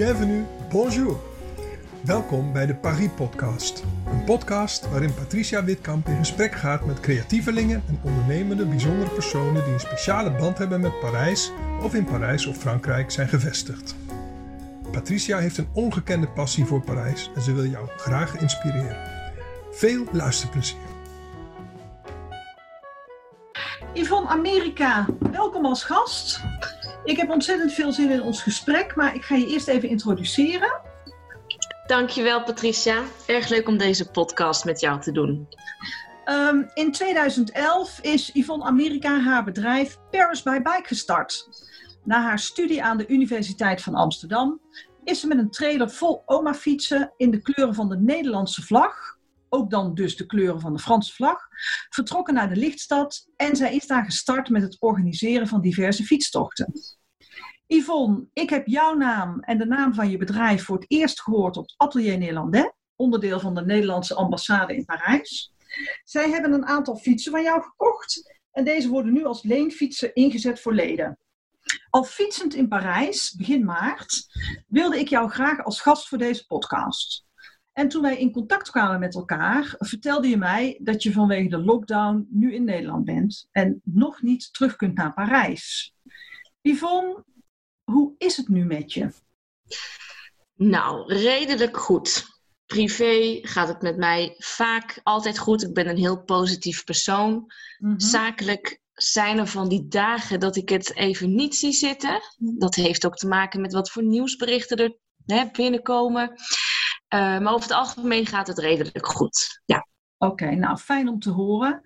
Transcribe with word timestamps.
bienvenue, 0.00 0.44
bonjour. 0.70 1.18
Welkom 2.04 2.52
bij 2.52 2.66
de 2.66 2.74
Paris 2.74 3.08
Podcast. 3.16 3.84
Een 4.06 4.24
podcast 4.24 4.90
waarin 4.90 5.14
Patricia 5.14 5.64
Witkamp 5.64 6.06
in 6.06 6.16
gesprek 6.16 6.54
gaat 6.54 6.84
met 6.84 7.00
creatievelingen 7.00 7.82
en 7.88 8.00
ondernemende 8.02 8.66
bijzondere 8.66 9.10
personen 9.10 9.64
die 9.64 9.72
een 9.72 9.80
speciale 9.80 10.30
band 10.30 10.58
hebben 10.58 10.80
met 10.80 11.00
Parijs 11.00 11.52
of 11.82 11.94
in 11.94 12.04
Parijs 12.04 12.46
of 12.46 12.56
Frankrijk 12.56 13.10
zijn 13.10 13.28
gevestigd. 13.28 13.96
Patricia 14.92 15.38
heeft 15.38 15.58
een 15.58 15.68
ongekende 15.72 16.28
passie 16.28 16.64
voor 16.64 16.80
Parijs 16.80 17.30
en 17.34 17.42
ze 17.42 17.54
wil 17.54 17.66
jou 17.66 17.88
graag 17.96 18.36
inspireren. 18.36 18.96
Veel 19.70 20.04
luisterplezier. 20.12 20.78
Yvonne 23.92 24.28
Amerika, 24.28 25.06
welkom 25.18 25.66
als 25.66 25.84
gast. 25.84 26.40
Ik 27.04 27.16
heb 27.16 27.30
ontzettend 27.30 27.72
veel 27.72 27.92
zin 27.92 28.10
in 28.10 28.22
ons 28.22 28.42
gesprek, 28.42 28.96
maar 28.96 29.14
ik 29.14 29.24
ga 29.24 29.34
je 29.34 29.46
eerst 29.46 29.68
even 29.68 29.88
introduceren. 29.88 30.80
Dankjewel 31.86 32.42
Patricia. 32.42 33.02
Erg 33.26 33.48
leuk 33.48 33.68
om 33.68 33.78
deze 33.78 34.10
podcast 34.10 34.64
met 34.64 34.80
jou 34.80 35.00
te 35.00 35.12
doen. 35.12 35.48
Um, 36.26 36.70
in 36.74 36.92
2011 36.92 37.98
is 38.00 38.30
Yvonne 38.32 38.64
Amerika 38.64 39.20
haar 39.20 39.44
bedrijf 39.44 39.98
Paris 40.10 40.42
by 40.42 40.58
Bike 40.62 40.86
gestart. 40.86 41.48
Na 42.04 42.22
haar 42.22 42.38
studie 42.38 42.82
aan 42.82 42.96
de 42.96 43.06
Universiteit 43.06 43.82
van 43.82 43.94
Amsterdam 43.94 44.60
is 45.04 45.20
ze 45.20 45.26
met 45.26 45.38
een 45.38 45.50
trailer 45.50 45.90
vol 45.90 46.22
oma-fietsen 46.26 47.12
in 47.16 47.30
de 47.30 47.42
kleuren 47.42 47.74
van 47.74 47.88
de 47.88 47.98
Nederlandse 47.98 48.62
vlag, 48.62 49.18
ook 49.52 49.70
dan 49.70 49.94
dus 49.94 50.16
de 50.16 50.26
kleuren 50.26 50.60
van 50.60 50.72
de 50.72 50.78
Franse 50.78 51.12
vlag, 51.12 51.38
vertrokken 51.88 52.34
naar 52.34 52.48
de 52.48 52.56
Lichtstad 52.56 53.26
en 53.36 53.56
zij 53.56 53.74
is 53.74 53.86
daar 53.86 54.04
gestart 54.04 54.48
met 54.48 54.62
het 54.62 54.76
organiseren 54.80 55.46
van 55.46 55.60
diverse 55.60 56.04
fietstochten. 56.04 56.72
Yvonne, 57.66 58.26
ik 58.32 58.50
heb 58.50 58.66
jouw 58.66 58.94
naam 58.94 59.40
en 59.40 59.58
de 59.58 59.66
naam 59.66 59.94
van 59.94 60.10
je 60.10 60.16
bedrijf 60.16 60.64
voor 60.64 60.76
het 60.76 60.84
eerst 60.88 61.22
gehoord 61.22 61.56
op 61.56 61.74
Atelier 61.76 62.18
Nederlandais, 62.18 62.72
onderdeel 62.96 63.40
van 63.40 63.54
de 63.54 63.64
Nederlandse 63.64 64.14
ambassade 64.14 64.76
in 64.76 64.84
Parijs. 64.84 65.52
Zij 66.04 66.30
hebben 66.30 66.52
een 66.52 66.66
aantal 66.66 66.96
fietsen 66.96 67.32
van 67.32 67.42
jou 67.42 67.62
gekocht 67.62 68.38
en 68.50 68.64
deze 68.64 68.88
worden 68.88 69.12
nu 69.12 69.24
als 69.24 69.42
leenfietsen 69.42 70.14
ingezet 70.14 70.60
voor 70.60 70.74
leden. 70.74 71.18
Al 71.90 72.04
fietsend 72.04 72.54
in 72.54 72.68
Parijs, 72.68 73.34
begin 73.36 73.64
maart, 73.64 74.26
wilde 74.68 74.98
ik 74.98 75.08
jou 75.08 75.30
graag 75.30 75.64
als 75.64 75.80
gast 75.80 76.08
voor 76.08 76.18
deze 76.18 76.46
podcast. 76.46 77.24
En 77.80 77.88
toen 77.88 78.02
wij 78.02 78.18
in 78.18 78.32
contact 78.32 78.70
kwamen 78.70 79.00
met 79.00 79.14
elkaar, 79.14 79.74
vertelde 79.78 80.28
je 80.28 80.36
mij 80.36 80.78
dat 80.82 81.02
je 81.02 81.12
vanwege 81.12 81.48
de 81.48 81.58
lockdown 81.58 82.26
nu 82.30 82.54
in 82.54 82.64
Nederland 82.64 83.04
bent 83.04 83.48
en 83.50 83.80
nog 83.84 84.22
niet 84.22 84.52
terug 84.52 84.76
kunt 84.76 84.94
naar 84.94 85.14
Parijs. 85.14 85.94
Yvonne, 86.60 87.24
hoe 87.84 88.14
is 88.18 88.36
het 88.36 88.48
nu 88.48 88.64
met 88.64 88.92
je? 88.92 89.10
Nou, 90.54 91.14
redelijk 91.14 91.76
goed. 91.76 92.24
Privé 92.66 93.38
gaat 93.42 93.68
het 93.68 93.82
met 93.82 93.96
mij 93.96 94.34
vaak 94.38 95.00
altijd 95.02 95.38
goed. 95.38 95.62
Ik 95.62 95.74
ben 95.74 95.88
een 95.88 95.96
heel 95.96 96.22
positief 96.22 96.84
persoon. 96.84 97.32
Mm 97.32 97.48
-hmm. 97.78 98.00
Zakelijk 98.00 98.80
zijn 98.92 99.38
er 99.38 99.46
van 99.46 99.68
die 99.68 99.88
dagen 99.88 100.40
dat 100.40 100.56
ik 100.56 100.68
het 100.68 100.96
even 100.96 101.34
niet 101.34 101.54
zie 101.54 101.72
zitten. 101.72 102.20
Dat 102.38 102.74
heeft 102.74 103.06
ook 103.06 103.16
te 103.16 103.28
maken 103.28 103.60
met 103.60 103.72
wat 103.72 103.90
voor 103.90 104.02
nieuwsberichten 104.02 104.76
er 104.76 104.96
hè, 105.26 105.50
binnenkomen. 105.52 106.32
Uh, 107.14 107.38
maar 107.38 107.52
over 107.52 107.68
het 107.68 107.78
algemeen 107.78 108.26
gaat 108.26 108.46
het 108.46 108.58
redelijk 108.58 109.06
goed. 109.06 109.60
Ja. 109.64 109.86
Oké, 110.18 110.32
okay, 110.32 110.54
nou 110.54 110.76
fijn 110.76 111.08
om 111.08 111.18
te 111.18 111.30
horen. 111.30 111.80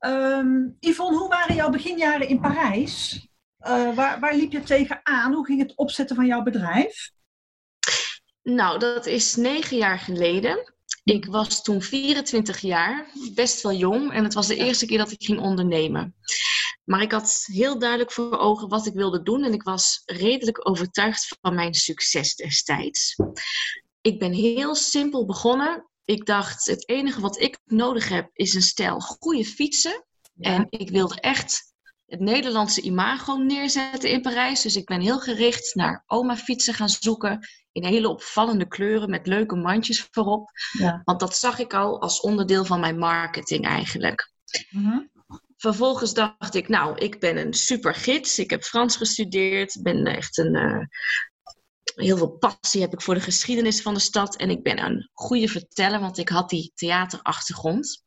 Um, 0.00 0.76
Yvonne, 0.80 1.18
hoe 1.18 1.28
waren 1.28 1.54
jouw 1.54 1.70
beginjaren 1.70 2.28
in 2.28 2.40
Parijs? 2.40 3.26
Uh, 3.60 3.94
waar, 3.94 4.20
waar 4.20 4.34
liep 4.34 4.52
je 4.52 4.62
tegenaan? 4.62 5.32
Hoe 5.32 5.44
ging 5.44 5.60
het 5.60 5.76
opzetten 5.76 6.16
van 6.16 6.26
jouw 6.26 6.42
bedrijf? 6.42 7.10
Nou, 8.42 8.78
dat 8.78 9.06
is 9.06 9.36
negen 9.36 9.76
jaar 9.76 9.98
geleden. 9.98 10.74
Ik 11.04 11.26
was 11.26 11.62
toen 11.62 11.82
24 11.82 12.60
jaar, 12.60 13.06
best 13.34 13.62
wel 13.62 13.72
jong. 13.72 14.12
En 14.12 14.24
het 14.24 14.34
was 14.34 14.46
de 14.46 14.56
eerste 14.56 14.86
keer 14.86 14.98
dat 14.98 15.10
ik 15.10 15.24
ging 15.24 15.40
ondernemen. 15.40 16.14
Maar 16.84 17.02
ik 17.02 17.12
had 17.12 17.44
heel 17.52 17.78
duidelijk 17.78 18.12
voor 18.12 18.38
ogen 18.38 18.68
wat 18.68 18.86
ik 18.86 18.94
wilde 18.94 19.22
doen. 19.22 19.44
En 19.44 19.52
ik 19.52 19.62
was 19.62 20.02
redelijk 20.04 20.68
overtuigd 20.68 21.36
van 21.40 21.54
mijn 21.54 21.74
succes 21.74 22.34
destijds. 22.34 23.16
Ik 24.04 24.18
ben 24.18 24.32
heel 24.32 24.74
simpel 24.74 25.26
begonnen. 25.26 25.88
Ik 26.04 26.26
dacht, 26.26 26.66
het 26.66 26.88
enige 26.88 27.20
wat 27.20 27.40
ik 27.40 27.58
nodig 27.64 28.08
heb 28.08 28.30
is 28.32 28.54
een 28.54 28.62
stel 28.62 29.00
goede 29.00 29.44
fietsen. 29.44 30.04
Ja. 30.34 30.50
En 30.50 30.66
ik 30.70 30.90
wilde 30.90 31.20
echt 31.20 31.74
het 32.06 32.20
Nederlandse 32.20 32.80
imago 32.80 33.36
neerzetten 33.36 34.10
in 34.10 34.20
Parijs. 34.20 34.62
Dus 34.62 34.76
ik 34.76 34.84
ben 34.84 35.00
heel 35.00 35.18
gericht 35.18 35.74
naar 35.74 36.02
oma-fietsen 36.06 36.74
gaan 36.74 36.88
zoeken. 36.88 37.48
In 37.72 37.84
hele 37.84 38.08
opvallende 38.08 38.68
kleuren 38.68 39.10
met 39.10 39.26
leuke 39.26 39.56
mandjes 39.56 40.08
voorop. 40.10 40.50
Ja. 40.72 41.00
Want 41.04 41.20
dat 41.20 41.36
zag 41.36 41.58
ik 41.58 41.74
al 41.74 42.00
als 42.00 42.20
onderdeel 42.20 42.64
van 42.64 42.80
mijn 42.80 42.98
marketing 42.98 43.66
eigenlijk. 43.66 44.32
Mm 44.70 44.84
-hmm. 44.84 45.10
Vervolgens 45.56 46.14
dacht 46.14 46.54
ik, 46.54 46.68
nou, 46.68 46.98
ik 46.98 47.20
ben 47.20 47.36
een 47.36 47.54
super 47.54 47.94
gids. 47.94 48.38
Ik 48.38 48.50
heb 48.50 48.62
Frans 48.62 48.96
gestudeerd. 48.96 49.82
Ben 49.82 50.04
echt 50.04 50.38
een... 50.38 50.54
Uh, 50.54 50.84
heel 51.94 52.16
veel 52.16 52.30
passie 52.30 52.80
heb 52.80 52.92
ik 52.92 53.02
voor 53.02 53.14
de 53.14 53.20
geschiedenis 53.20 53.82
van 53.82 53.94
de 53.94 54.00
stad. 54.00 54.36
En 54.36 54.50
ik 54.50 54.62
ben 54.62 54.84
een 54.84 55.10
goede 55.12 55.48
verteller, 55.48 56.00
want 56.00 56.18
ik 56.18 56.28
had 56.28 56.50
die 56.50 56.72
theaterachtergrond. 56.74 58.04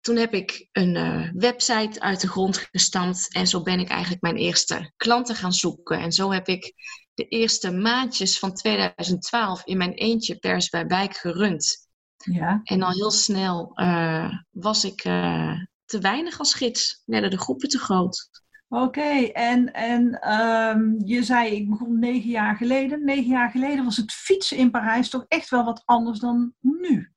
Toen 0.00 0.16
heb 0.16 0.34
ik 0.34 0.68
een 0.72 0.94
uh, 0.94 1.30
website 1.32 2.00
uit 2.00 2.20
de 2.20 2.28
grond 2.28 2.68
gestampt 2.70 3.34
en 3.34 3.46
zo 3.46 3.62
ben 3.62 3.80
ik 3.80 3.88
eigenlijk 3.88 4.22
mijn 4.22 4.36
eerste 4.36 4.92
klanten 4.96 5.34
gaan 5.34 5.52
zoeken. 5.52 5.98
En 5.98 6.12
zo 6.12 6.32
heb 6.32 6.48
ik 6.48 6.74
de 7.14 7.28
eerste 7.28 7.70
maandjes 7.70 8.38
van 8.38 8.54
2012 8.54 9.64
in 9.64 9.76
mijn 9.76 9.92
eentje 9.92 10.38
pers 10.38 10.68
bij 10.68 10.86
Bijk 10.86 11.16
gerund. 11.16 11.88
Ja. 12.16 12.60
En 12.64 12.82
al 12.82 12.92
heel 12.92 13.10
snel 13.10 13.72
uh, 13.74 14.32
was 14.50 14.84
ik 14.84 15.04
uh, 15.04 15.52
te 15.84 15.98
weinig 15.98 16.38
als 16.38 16.54
gids, 16.54 17.02
werden 17.06 17.30
de 17.30 17.38
groepen 17.38 17.68
te 17.68 17.78
groot. 17.78 18.28
Oké, 18.68 18.82
okay. 18.82 19.30
en, 19.30 19.72
en 19.72 20.32
um, 20.32 21.02
je 21.04 21.22
zei 21.22 21.54
ik 21.54 21.70
begon 21.70 21.98
negen 21.98 22.30
jaar 22.30 22.56
geleden. 22.56 23.04
Negen 23.04 23.30
jaar 23.30 23.50
geleden 23.50 23.84
was 23.84 23.96
het 23.96 24.12
fietsen 24.12 24.56
in 24.56 24.70
Parijs 24.70 25.08
toch 25.08 25.24
echt 25.28 25.48
wel 25.48 25.64
wat 25.64 25.82
anders 25.84 26.18
dan 26.18 26.54
nu? 26.60 27.12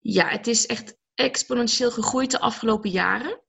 Ja, 0.00 0.28
het 0.28 0.46
is 0.46 0.66
echt 0.66 0.96
exponentieel 1.14 1.90
gegroeid 1.90 2.30
de 2.30 2.40
afgelopen 2.40 2.90
jaren. 2.90 3.40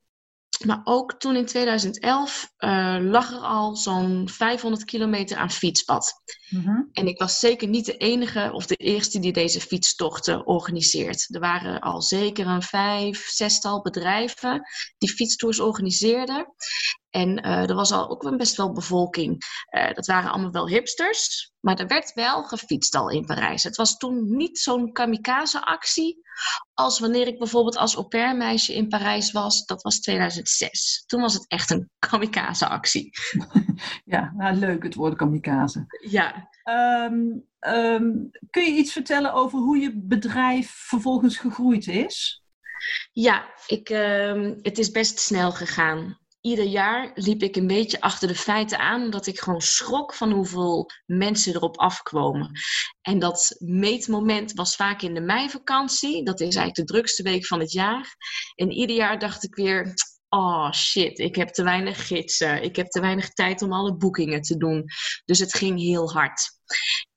Maar 0.66 0.82
ook 0.84 1.14
toen 1.14 1.36
in 1.36 1.46
2011 1.46 2.54
uh, 2.60 2.98
lag 3.02 3.32
er 3.32 3.40
al 3.40 3.76
zo'n 3.76 4.30
500 4.30 4.86
kilometer 4.86 5.38
aan 5.38 5.52
fietspad. 5.52 6.14
Mm-hmm. 6.50 6.90
En 6.92 7.08
ik 7.08 7.20
was 7.20 7.40
zeker 7.40 7.68
niet 7.68 7.86
de 7.86 7.98
enige 7.98 8.50
of 8.54 8.66
de 8.66 8.76
eerste 8.76 9.20
die 9.20 9.34
deze 9.34 9.62
fietstochten 9.62 10.46
organiseert. 10.46 11.36
Er 11.36 11.40
waren 11.40 11.80
al 11.80 12.02
zeker 12.02 12.48
een 12.48 12.62
vijf, 12.62 13.28
zestal 13.28 13.82
bedrijven 13.82 14.62
die 14.98 15.14
fietstours 15.14 15.60
organiseerden. 15.60 16.54
En 17.18 17.46
uh, 17.46 17.70
er 17.70 17.76
was 17.76 17.92
al 17.92 18.10
ook 18.10 18.24
een 18.24 18.38
best 18.38 18.58
wel 18.58 18.72
bevolking. 18.72 19.44
Uh, 19.78 19.94
dat 19.94 20.06
waren 20.06 20.32
allemaal 20.32 20.52
wel 20.52 20.68
hipsters. 20.68 21.52
Maar 21.60 21.80
er 21.80 21.88
werd 21.88 22.14
wel 22.14 22.44
gefietst 22.44 22.96
al 22.96 23.10
in 23.10 23.26
Parijs. 23.26 23.64
Het 23.64 23.76
was 23.76 23.98
toen 23.98 24.36
niet 24.36 24.60
zo'n 24.60 24.92
kamikaze-actie 24.92 26.22
als 26.74 27.00
wanneer 27.00 27.28
ik 27.28 27.38
bijvoorbeeld 27.38 27.78
als 27.78 27.96
au 27.96 28.08
pair 28.08 28.36
meisje 28.36 28.74
in 28.74 28.88
Parijs 28.88 29.32
was. 29.32 29.66
Dat 29.66 29.82
was 29.82 30.00
2006. 30.00 31.04
Toen 31.06 31.22
was 31.22 31.34
het 31.34 31.48
echt 31.48 31.70
een 31.70 31.90
kamikaze-actie. 32.10 33.10
Ja, 34.06 34.34
nou, 34.36 34.56
leuk 34.56 34.84
het 34.84 34.96
woord 34.96 35.16
kamikaze. 35.16 35.86
Ja. 36.10 36.50
Um, 37.06 37.46
um, 37.60 38.30
kun 38.50 38.64
je 38.64 38.72
iets 38.72 38.92
vertellen 38.92 39.34
over 39.34 39.60
hoe 39.60 39.78
je 39.78 40.02
bedrijf 40.04 40.72
vervolgens 40.72 41.38
gegroeid 41.38 41.88
is? 41.88 42.44
Ja, 43.12 43.46
ik, 43.68 43.90
um, 43.90 44.60
het 44.62 44.78
is 44.78 44.92
best 44.92 45.20
snel 45.20 45.52
gegaan 45.52 46.18
ieder 46.48 46.66
jaar 46.66 47.12
liep 47.14 47.42
ik 47.42 47.56
een 47.56 47.68
beetje 47.68 48.02
achter 48.02 48.28
de 48.28 48.36
feiten 48.36 48.80
aan, 48.80 49.04
omdat 49.04 49.28
ik 49.28 49.40
gewoon 49.40 49.62
schrok 49.62 50.14
van 50.14 50.32
hoeveel 50.32 50.90
mensen 51.06 51.56
erop 51.56 51.78
afkwamen. 51.78 52.52
En 53.02 53.20
dat 53.20 53.56
meetmoment 53.58 54.54
was 54.54 54.76
vaak 54.76 55.02
in 55.02 55.14
de 55.14 55.22
meivakantie. 55.22 56.24
Dat 56.24 56.40
is 56.40 56.56
eigenlijk 56.56 56.76
de 56.76 56.94
drukste 56.94 57.24
week 57.24 57.46
van 57.46 57.60
het 57.60 57.72
jaar. 57.72 58.16
En 58.56 58.72
ieder 58.72 58.96
jaar 58.96 59.20
dacht 59.20 59.44
ik 59.44 59.56
weer. 59.56 59.94
Oh 60.30 60.72
shit, 60.72 61.20
ik 61.20 61.36
heb 61.36 61.50
te 61.50 61.64
weinig 61.64 62.08
gidsen. 62.08 62.64
Ik 62.64 62.76
heb 62.76 62.88
te 62.88 63.00
weinig 63.00 63.30
tijd 63.30 63.62
om 63.62 63.74
alle 63.74 63.96
boekingen 63.96 64.42
te 64.42 64.58
doen. 64.58 64.86
Dus 65.26 65.40
het 65.40 65.54
ging 65.54 65.80
heel 65.80 66.12
hard. 66.12 66.50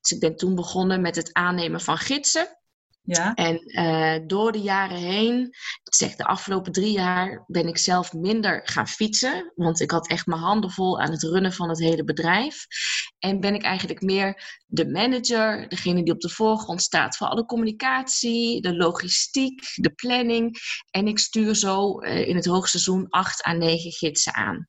Dus 0.01 0.11
ik 0.11 0.21
ben 0.21 0.37
toen 0.37 0.55
begonnen 0.55 1.01
met 1.01 1.17
het 1.17 1.33
aannemen 1.33 1.81
van 1.81 1.99
gidsen. 1.99 2.60
Ja. 3.03 3.35
En 3.35 3.63
uh, 3.67 4.27
door 4.27 4.53
de 4.53 4.61
jaren 4.61 4.97
heen, 4.97 5.41
ik 5.85 5.95
zeg 5.95 6.17
de 6.17 6.25
afgelopen 6.25 6.73
drie 6.73 6.93
jaar, 6.93 7.45
ben 7.47 7.69
ik 7.69 7.79
zelf 7.79 8.13
minder 8.13 8.61
gaan 8.65 8.89
fietsen. 8.89 9.53
Want 9.55 9.81
ik 9.81 9.91
had 9.91 10.09
echt 10.09 10.27
mijn 10.27 10.41
handen 10.41 10.71
vol 10.71 11.01
aan 11.01 11.11
het 11.11 11.23
runnen 11.23 11.53
van 11.53 11.69
het 11.69 11.79
hele 11.79 12.05
bedrijf. 12.05 12.67
En 13.19 13.41
ben 13.41 13.55
ik 13.55 13.63
eigenlijk 13.63 14.03
meer 14.03 14.61
de 14.67 14.89
manager, 14.89 15.69
degene 15.69 16.03
die 16.03 16.13
op 16.13 16.21
de 16.21 16.29
voorgrond 16.29 16.83
staat 16.83 17.17
voor 17.17 17.27
alle 17.27 17.45
communicatie, 17.45 18.61
de 18.61 18.77
logistiek, 18.77 19.63
de 19.75 19.91
planning. 19.91 20.59
En 20.91 21.07
ik 21.07 21.19
stuur 21.19 21.55
zo 21.55 22.01
uh, 22.01 22.29
in 22.29 22.37
het 22.37 22.47
hoogseizoen 22.47 23.09
acht 23.09 23.47
à 23.47 23.53
negen 23.53 23.93
gidsen 23.93 24.35
aan. 24.35 24.69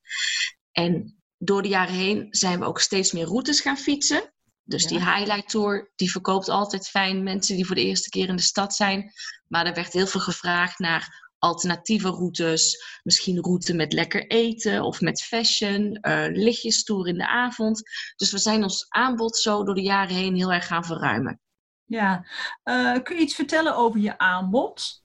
En 0.72 1.16
door 1.38 1.62
de 1.62 1.70
jaren 1.70 1.96
heen 1.96 2.28
zijn 2.30 2.60
we 2.60 2.66
ook 2.66 2.80
steeds 2.80 3.12
meer 3.12 3.26
routes 3.26 3.62
gaan 3.62 3.78
fietsen. 3.78 4.34
Dus 4.64 4.84
Ja. 4.84 4.90
die 4.90 5.00
highlight 5.00 5.50
tour, 5.50 5.92
die 5.96 6.12
verkoopt 6.12 6.50
altijd 6.50 6.88
fijn 6.88 7.24
mensen 7.24 7.56
die 7.56 7.66
voor 7.66 7.76
de 7.76 7.84
eerste 7.86 8.10
keer 8.10 8.28
in 8.30 8.36
de 8.36 8.42
stad 8.42 8.76
zijn. 8.76 9.12
Maar 9.48 9.66
er 9.66 9.74
werd 9.74 9.94
heel 9.94 10.08
veel 10.08 10.22
gevraagd 10.22 10.80
naar 10.80 11.30
alternatieve 11.38 12.10
routes. 12.10 12.84
Misschien 13.04 13.42
route 13.42 13.74
met 13.74 13.94
lekker 13.94 14.28
eten 14.28 14.82
of 14.84 15.02
met 15.02 15.22
fashion. 15.24 15.96
eh 15.96 16.26
lichtjestoer 16.30 17.08
in 17.08 17.18
de 17.18 17.28
avond. 17.28 17.82
Dus 18.16 18.32
we 18.32 18.38
zijn 18.38 18.64
ons 18.64 18.86
aanbod 18.90 19.38
zo 19.38 19.64
door 19.64 19.76
de 19.76 19.82
jaren 19.82 20.16
heen 20.16 20.36
heel 20.36 20.52
erg 20.54 20.68
gaan 20.68 20.86
verruimen. 20.86 21.40
Ja. 21.86 22.26
Eh, 22.64 22.98
kun 23.04 23.16
je 23.16 23.22
iets 23.22 23.36
vertellen 23.36 23.76
over 23.76 24.00
je 24.00 24.18
aanbod? 24.18 25.02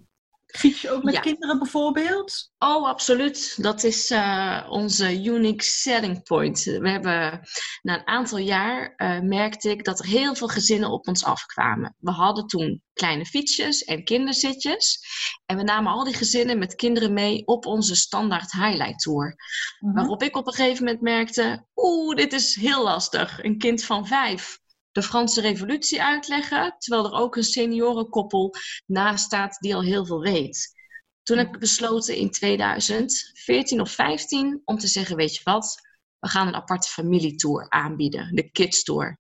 Fiets 0.56 0.80
je 0.80 0.90
ook 0.90 1.02
met 1.02 1.14
Ja. 1.14 1.20
kinderen 1.20 1.58
bijvoorbeeld? 1.58 2.50
Oh, 2.58 2.88
absoluut. 2.88 3.62
Dat 3.62 3.84
is 3.84 4.10
eh, 4.10 4.66
onze 4.68 5.22
unique 5.22 5.64
selling 5.64 6.22
point. 6.22 6.62
We 6.62 6.88
hebben 6.90 7.40
na 7.82 7.94
een 7.94 8.06
aantal 8.06 8.38
jaar 8.38 8.94
uh, 8.96 9.20
merkte 9.20 9.70
ik 9.70 9.84
dat 9.84 9.98
er 9.98 10.06
heel 10.06 10.34
veel 10.34 10.48
gezinnen 10.48 10.90
op 10.90 11.08
ons 11.08 11.24
afkwamen. 11.24 11.94
We 11.98 12.10
hadden 12.10 12.46
toen 12.46 12.82
kleine 12.92 13.24
fietsjes 13.26 13.84
en 13.84 14.04
kinderzitjes. 14.04 15.00
En 15.46 15.56
we 15.56 15.62
namen 15.62 15.92
al 15.92 16.04
die 16.04 16.14
gezinnen 16.14 16.58
met 16.58 16.74
kinderen 16.74 17.12
mee 17.12 17.46
op 17.46 17.66
onze 17.66 17.94
standaard 17.94 18.52
highlight 18.52 18.98
tour. 18.98 19.34
Mhm. 19.80 19.94
Waarop 19.94 20.22
ik 20.22 20.36
op 20.36 20.46
een 20.46 20.54
gegeven 20.54 20.84
moment 20.84 21.02
merkte: 21.02 21.66
oeh, 21.74 22.16
dit 22.16 22.32
is 22.32 22.54
heel 22.54 22.82
lastig. 22.82 23.44
Een 23.44 23.58
kind 23.58 23.84
van 23.84 24.06
vijf 24.06 24.58
de 24.96 25.02
Franse 25.02 25.40
Revolutie 25.40 26.02
uitleggen, 26.02 26.74
terwijl 26.78 27.04
er 27.04 27.20
ook 27.20 27.36
een 27.36 27.44
seniorenkoppel 27.44 28.54
naast 28.86 29.24
staat 29.24 29.58
die 29.60 29.74
al 29.74 29.82
heel 29.82 30.06
veel 30.06 30.20
weet. 30.20 30.74
Toen 31.22 31.38
heb 31.38 31.54
ik 31.54 31.60
besloten 31.60 32.16
in 32.16 32.30
2014 32.30 33.80
of 33.80 33.90
15 33.90 34.62
om 34.64 34.78
te 34.78 34.86
zeggen: 34.86 35.16
Weet 35.16 35.34
je 35.34 35.40
wat, 35.44 35.74
we 36.18 36.28
gaan 36.28 36.46
een 36.46 36.54
aparte 36.54 36.88
familietour 36.88 37.68
aanbieden, 37.68 38.34
de 38.34 38.50
Kids 38.50 38.82
Tour. 38.82 39.18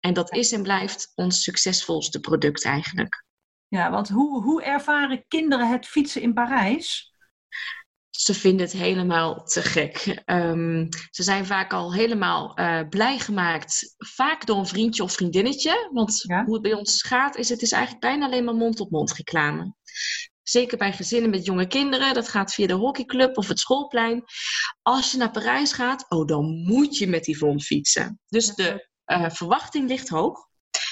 En 0.00 0.14
dat 0.14 0.34
is 0.34 0.52
en 0.52 0.62
blijft 0.62 1.12
ons 1.14 1.42
succesvolste 1.42 2.20
product 2.20 2.64
eigenlijk. 2.64 3.24
Ja, 3.68 3.90
want 3.90 4.08
hoe, 4.08 4.42
hoe 4.42 4.62
ervaren 4.62 5.24
kinderen 5.28 5.70
het 5.70 5.86
fietsen 5.86 6.22
in 6.22 6.34
Parijs? 6.34 7.14
Ze 8.16 8.34
vinden 8.34 8.66
het 8.66 8.74
helemaal 8.74 9.44
te 9.44 9.62
gek. 9.62 10.22
Um, 10.26 10.88
ze 11.10 11.22
zijn 11.22 11.46
vaak 11.46 11.72
al 11.72 11.94
helemaal 11.94 12.58
uh, 12.58 12.80
blij 12.88 13.18
gemaakt. 13.18 13.94
Vaak 13.96 14.46
door 14.46 14.58
een 14.58 14.66
vriendje 14.66 15.02
of 15.02 15.12
vriendinnetje. 15.12 15.90
Want 15.92 16.22
ja. 16.22 16.44
hoe 16.44 16.52
het 16.54 16.62
bij 16.62 16.72
ons 16.72 17.02
gaat, 17.02 17.36
is 17.36 17.48
het 17.48 17.62
is 17.62 17.72
eigenlijk 17.72 18.02
bijna 18.02 18.26
alleen 18.26 18.44
maar 18.44 18.54
mond-op-mond 18.54 18.90
-mond 18.90 19.12
reclame. 19.12 19.74
Zeker 20.42 20.78
bij 20.78 20.92
gezinnen 20.92 21.30
met 21.30 21.44
jonge 21.44 21.66
kinderen. 21.66 22.14
Dat 22.14 22.28
gaat 22.28 22.54
via 22.54 22.66
de 22.66 22.72
hockeyclub 22.72 23.36
of 23.36 23.48
het 23.48 23.58
schoolplein. 23.58 24.24
Als 24.82 25.10
je 25.10 25.18
naar 25.18 25.30
Parijs 25.30 25.72
gaat, 25.72 26.06
oh, 26.08 26.26
dan 26.26 26.62
moet 26.62 26.98
je 26.98 27.06
met 27.06 27.26
Yvonne 27.26 27.60
fietsen. 27.60 28.20
Dus 28.28 28.54
de 28.54 28.88
uh, 29.06 29.30
verwachting 29.30 29.88
ligt 29.88 30.08
hoog. 30.08 30.48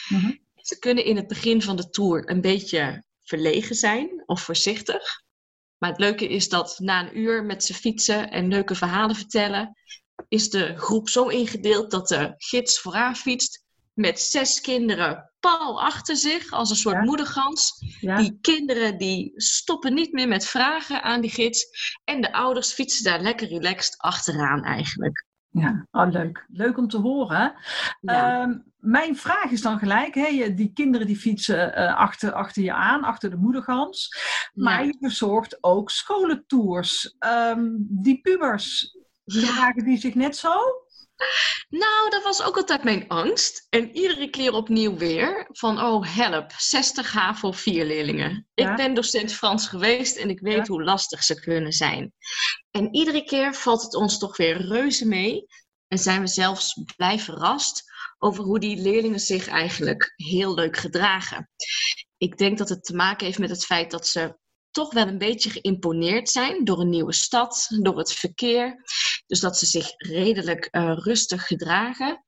Mm 0.08 0.20
-hmm. 0.20 0.42
Ze 0.54 0.78
kunnen 0.78 1.04
in 1.04 1.16
het 1.16 1.26
begin 1.26 1.62
van 1.62 1.76
de 1.76 1.90
tour 1.90 2.30
een 2.30 2.40
beetje 2.40 3.04
verlegen 3.24 3.74
zijn 3.74 4.22
of 4.26 4.42
voorzichtig. 4.42 5.23
Maar 5.78 5.90
het 5.90 5.98
leuke 5.98 6.28
is 6.28 6.48
dat 6.48 6.78
na 6.78 7.00
een 7.00 7.18
uur 7.18 7.44
met 7.44 7.64
ze 7.64 7.74
fietsen 7.74 8.30
en 8.30 8.48
leuke 8.48 8.74
verhalen 8.74 9.16
vertellen, 9.16 9.76
is 10.28 10.50
de 10.50 10.76
groep 10.76 11.08
zo 11.08 11.28
ingedeeld 11.28 11.90
dat 11.90 12.08
de 12.08 12.34
gids 12.36 12.80
vooraan 12.80 13.16
fietst 13.16 13.62
met 13.92 14.20
zes 14.20 14.60
kinderen 14.60 15.32
pal 15.40 15.82
achter 15.82 16.16
zich 16.16 16.50
als 16.50 16.70
een 16.70 16.76
soort 16.76 16.96
ja. 16.96 17.02
moedergans. 17.02 17.72
Ja. 18.00 18.16
Die 18.16 18.38
kinderen 18.40 18.98
die 18.98 19.32
stoppen 19.34 19.94
niet 19.94 20.12
meer 20.12 20.28
met 20.28 20.46
vragen 20.46 21.02
aan 21.02 21.20
die 21.20 21.30
gids 21.30 21.66
en 22.04 22.20
de 22.20 22.32
ouders 22.32 22.72
fietsen 22.72 23.04
daar 23.04 23.20
lekker 23.20 23.48
relaxed 23.48 23.98
achteraan 23.98 24.62
eigenlijk. 24.62 25.24
Ja, 25.54 25.86
oh, 25.90 26.10
leuk. 26.10 26.46
Leuk 26.48 26.78
om 26.78 26.88
te 26.88 26.98
horen. 26.98 27.54
Ja. 28.00 28.46
Uh, 28.46 28.56
mijn 28.78 29.16
vraag 29.16 29.50
is 29.50 29.62
dan 29.62 29.78
gelijk, 29.78 30.14
hè, 30.14 30.54
die 30.54 30.72
kinderen 30.72 31.06
die 31.06 31.16
fietsen 31.16 31.78
uh, 31.78 31.96
achter, 31.96 32.32
achter 32.32 32.62
je 32.62 32.72
aan, 32.72 33.04
achter 33.04 33.30
de 33.30 33.36
moedergans. 33.36 34.16
Maar 34.54 34.80
ja. 34.80 34.86
je 34.86 34.96
verzorgt 35.00 35.58
ook 35.60 35.90
scholentours. 35.90 37.16
Um, 37.18 37.86
die 37.88 38.20
pubers, 38.20 38.96
dragen 39.24 39.84
die 39.84 39.98
zich 39.98 40.14
net 40.14 40.36
zo? 40.36 40.52
Nou, 41.68 42.10
dat 42.10 42.22
was 42.22 42.42
ook 42.42 42.56
altijd 42.56 42.84
mijn 42.84 43.08
angst. 43.08 43.66
En 43.70 43.96
iedere 43.96 44.30
keer 44.30 44.52
opnieuw 44.52 44.96
weer 44.96 45.48
van, 45.50 45.80
oh 45.82 46.16
help, 46.16 46.52
60 46.58 47.12
HAVO 47.12 47.52
4 47.52 47.84
leerlingen. 47.84 48.46
Ja. 48.54 48.70
Ik 48.70 48.76
ben 48.76 48.94
docent 48.94 49.32
Frans 49.32 49.68
geweest 49.68 50.16
en 50.16 50.30
ik 50.30 50.40
weet 50.40 50.56
ja. 50.56 50.66
hoe 50.66 50.82
lastig 50.82 51.24
ze 51.24 51.40
kunnen 51.40 51.72
zijn. 51.72 52.12
En 52.70 52.94
iedere 52.94 53.24
keer 53.24 53.54
valt 53.54 53.82
het 53.82 53.94
ons 53.94 54.18
toch 54.18 54.36
weer 54.36 54.66
reuze 54.66 55.06
mee. 55.06 55.46
En 55.88 55.98
zijn 55.98 56.20
we 56.20 56.26
zelfs 56.26 56.82
blij 56.96 57.18
verrast 57.18 57.82
over 58.18 58.44
hoe 58.44 58.60
die 58.60 58.76
leerlingen 58.76 59.20
zich 59.20 59.48
eigenlijk 59.48 60.12
heel 60.16 60.54
leuk 60.54 60.76
gedragen. 60.76 61.50
Ik 62.16 62.38
denk 62.38 62.58
dat 62.58 62.68
het 62.68 62.84
te 62.84 62.94
maken 62.94 63.26
heeft 63.26 63.38
met 63.38 63.50
het 63.50 63.64
feit 63.64 63.90
dat 63.90 64.06
ze 64.06 64.38
toch 64.70 64.92
wel 64.92 65.06
een 65.06 65.18
beetje 65.18 65.50
geïmponeerd 65.50 66.30
zijn 66.30 66.64
door 66.64 66.80
een 66.80 66.88
nieuwe 66.88 67.12
stad, 67.12 67.66
door 67.80 67.98
het 67.98 68.12
verkeer. 68.12 68.82
Dus 69.26 69.40
dat 69.40 69.58
ze 69.58 69.66
zich 69.66 69.92
redelijk 69.96 70.68
uh, 70.70 70.96
rustig 70.96 71.46
gedragen. 71.46 72.24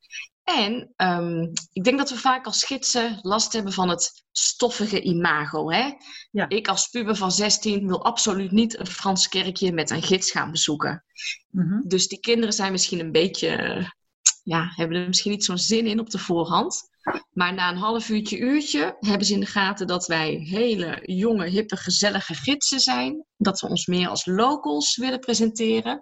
En 0.47 0.95
um, 0.97 1.53
ik 1.73 1.85
denk 1.85 1.99
dat 1.99 2.11
we 2.11 2.17
vaak 2.17 2.47
als 2.47 2.65
gidsen 2.65 3.19
last 3.23 3.53
hebben 3.53 3.73
van 3.73 3.89
het 3.89 4.25
stoffige 4.33 5.03
imago. 5.03 5.71
Hè? 5.71 5.93
Ja. 6.31 6.49
Ik 6.49 6.69
als 6.69 6.89
puber 6.89 7.17
van 7.17 7.33
16 7.33 7.87
wil 7.87 8.05
absoluut 8.05 8.51
niet 8.51 8.79
een 8.79 8.87
Frans 8.87 9.29
kerkje 9.29 9.73
met 9.73 9.91
een 9.91 10.03
gids 10.03 10.31
gaan 10.31 10.51
bezoeken. 10.51 11.05
Mm-hmm. 11.51 11.83
Dus 11.89 12.09
die 12.09 12.21
kinderen 12.21 12.55
zijn 12.55 12.73
misschien 12.73 13.01
een 13.01 13.13
beetje, 13.13 13.85
ja, 14.47 14.73
hebben 14.75 14.97
er 14.97 15.07
misschien 15.07 15.31
niet 15.31 15.45
zo'n 15.45 15.59
zin 15.59 15.87
in 15.87 16.01
op 16.01 16.11
de 16.11 16.19
voorhand. 16.19 16.89
Maar 17.33 17.55
na 17.55 17.71
een 17.71 17.77
half 17.77 18.09
uurtje, 18.09 18.39
uurtje 18.39 18.97
hebben 19.01 19.27
ze 19.27 19.33
in 19.33 19.41
de 19.41 19.47
gaten 19.47 19.87
dat 19.87 20.07
wij 20.07 20.31
hele 20.31 21.01
jonge, 21.03 21.47
hippe, 21.47 21.77
gezellige 21.77 22.35
gidsen 22.35 22.81
zijn. 22.81 23.25
Dat 23.37 23.61
we 23.61 23.69
ons 23.69 23.87
meer 23.87 24.09
als 24.09 24.27
locals 24.27 24.97
willen 24.97 25.21
presenteren. 25.21 26.01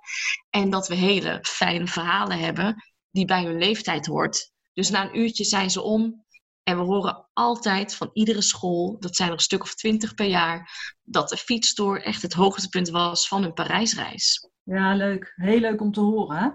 En 0.51 0.71
dat 0.71 0.89
we 0.89 0.95
hele 0.95 1.39
fijne 1.43 1.87
verhalen 1.87 2.39
hebben 2.39 2.85
die 3.11 3.25
bij 3.25 3.45
hun 3.45 3.59
leeftijd 3.59 4.07
hoort. 4.07 4.53
Dus 4.73 4.91
na 4.91 5.05
een 5.05 5.19
uurtje 5.19 5.45
zijn 5.45 5.71
ze 5.71 5.83
om. 5.83 6.25
En 6.63 6.79
we 6.79 6.85
horen 6.85 7.29
altijd 7.33 7.95
van 7.95 8.11
iedere 8.13 8.43
school, 8.43 8.97
dat 8.99 9.17
zijn 9.17 9.29
er 9.29 9.35
een 9.35 9.41
stuk 9.41 9.63
of 9.63 9.75
twintig 9.75 10.15
per 10.15 10.27
jaar, 10.27 10.71
dat 11.03 11.29
de 11.29 11.37
fietstour 11.37 12.03
echt 12.03 12.23
het 12.23 12.33
hoogtepunt 12.33 12.89
was 12.89 13.29
van 13.29 13.43
hun 13.43 13.53
Parijsreis. 13.53 14.49
Ja, 14.65 14.95
leuk. 14.95 15.33
Heel 15.37 15.61
leuk 15.61 15.81
om 15.81 15.93
te 15.93 16.01
horen. 16.01 16.55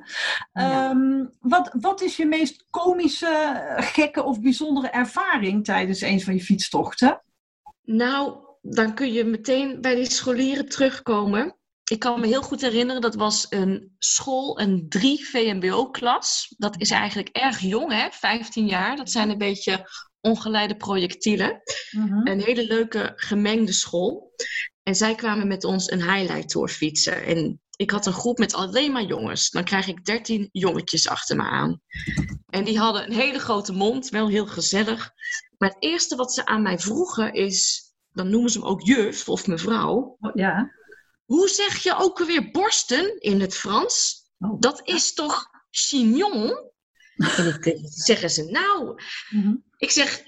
Ja. 0.52 0.90
Um, 0.90 1.30
wat, 1.40 1.76
wat 1.80 2.02
is 2.02 2.18
je 2.18 2.26
meest 2.26 2.66
komische, 2.70 3.64
gekke 3.76 4.24
of 4.24 4.42
bijzondere 4.42 4.90
ervaring 4.90 5.66
tijdens 5.66 6.02
een 6.02 6.22
van 6.22 6.34
je 6.34 6.42
fietstochten? 6.42 7.22
Nou, 7.84 8.38
dan 8.62 8.94
kun 8.94 9.14
je 9.14 9.24
meteen 9.24 9.82
bij 9.82 9.96
die 9.96 10.12
scholieren 10.12 10.70
terugkomen. 10.70 11.56
Ik 11.92 12.00
kan 12.00 12.20
me 12.20 12.28
heel 12.28 12.42
goed 12.42 12.62
herinneren, 12.62 13.02
dat 13.02 13.16
was 13.16 13.46
een 13.50 13.96
school, 13.98 14.60
een 14.60 14.86
3 14.90 15.30
VMBO-klas. 15.30 16.54
Dat 16.58 16.82
is 16.82 16.92
eigenlijk 16.92 17.30
erg 17.30 17.60
jong, 17.60 17.92
hè? 17.92 18.08
15 18.12 18.68
jaar. 18.68 18.96
Dat 18.96 19.12
zijn 19.12 19.30
een 19.30 19.38
beetje 19.38 19.90
ongeleide 20.22 20.76
projectielen. 20.76 21.62
Mm-hmm. 21.92 22.28
Een 22.28 22.42
hele 22.42 22.68
leuke 22.68 23.14
gemengde 23.16 23.72
school. 23.72 24.34
En 24.84 24.96
zij 24.96 25.16
kwamen 25.16 25.48
met 25.48 25.64
ons 25.64 25.92
een 25.92 26.12
highlight 26.12 26.50
tour 26.50 26.70
fietsen. 26.70 27.24
En 27.24 27.62
ik 27.80 27.92
had 27.92 28.06
een 28.06 28.14
groep 28.14 28.38
met 28.38 28.54
alleen 28.54 28.92
maar 28.92 29.04
jongens. 29.04 29.50
Dan 29.50 29.64
krijg 29.64 29.88
ik 29.88 30.06
13 30.06 30.50
jongetjes 30.52 31.08
achter 31.08 31.36
me 31.36 31.44
aan. 31.44 31.82
En 32.50 32.64
die 32.64 32.80
hadden 32.80 33.06
een 33.06 33.14
hele 33.14 33.40
grote 33.40 33.74
mond, 33.74 34.10
wel 34.10 34.28
heel 34.28 34.48
gezellig. 34.48 35.12
Maar 35.58 35.70
het 35.70 35.84
eerste 35.84 36.16
wat 36.16 36.34
ze 36.34 36.46
aan 36.46 36.62
mij 36.62 36.80
vroegen 36.80 37.34
is, 37.34 37.84
dan 38.12 38.30
noemen 38.30 38.50
ze 38.50 38.60
hem 38.60 38.68
ook 38.68 38.82
juf 38.82 39.30
of 39.30 39.48
mevrouw. 39.48 40.18
Oh, 40.20 40.32
ja. 40.34 40.72
Hoe 41.26 41.48
zeg 41.48 41.84
je 41.84 41.96
ook 41.96 42.20
alweer 42.20 42.52
borsten 42.52 43.20
in 43.20 43.42
het 43.42 43.56
Frans? 43.56 44.24
Oh. 44.40 44.60
Dat 44.60 44.82
is 44.88 45.14
toch 45.14 45.50
chignon? 45.72 46.72
En 47.16 47.60
ik 47.62 47.80
zeggen 47.84 48.30
ze, 48.30 48.44
nou, 48.44 49.02
mm-hmm. 49.30 49.64
ik 49.78 49.92
zeg, 49.92 50.24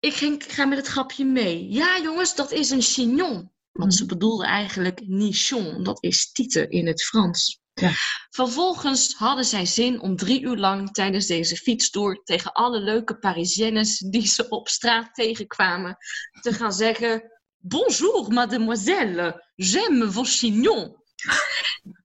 ik, 0.00 0.14
ging, 0.14 0.44
ik 0.44 0.52
ga 0.52 0.64
met 0.64 0.78
het 0.78 0.86
grapje 0.86 1.24
mee. 1.24 1.68
Ja 1.68 2.00
jongens, 2.02 2.34
dat 2.34 2.52
is 2.52 2.70
een 2.70 2.82
chignon. 2.82 3.51
Want 3.72 3.94
ze 3.94 4.06
bedoelden 4.06 4.46
eigenlijk 4.46 5.00
nichon, 5.06 5.82
dat 5.82 6.02
is 6.02 6.32
tieten 6.32 6.70
in 6.70 6.86
het 6.86 7.02
Frans. 7.02 7.60
Ja. 7.74 7.90
Vervolgens 8.30 9.14
hadden 9.14 9.44
zij 9.44 9.66
zin 9.66 10.00
om 10.00 10.16
drie 10.16 10.42
uur 10.42 10.56
lang 10.56 10.90
tijdens 10.90 11.26
deze 11.26 11.56
fietstoer 11.56 12.22
tegen 12.24 12.52
alle 12.52 12.80
leuke 12.80 13.18
Parisiennes 13.18 13.98
die 13.98 14.26
ze 14.26 14.48
op 14.48 14.68
straat 14.68 15.14
tegenkwamen 15.14 15.96
te 16.40 16.52
gaan 16.52 16.72
zeggen: 16.72 17.32
Bonjour 17.58 18.32
mademoiselle, 18.32 19.52
j'aime 19.54 20.10
vos 20.10 20.38
chignons. 20.38 21.00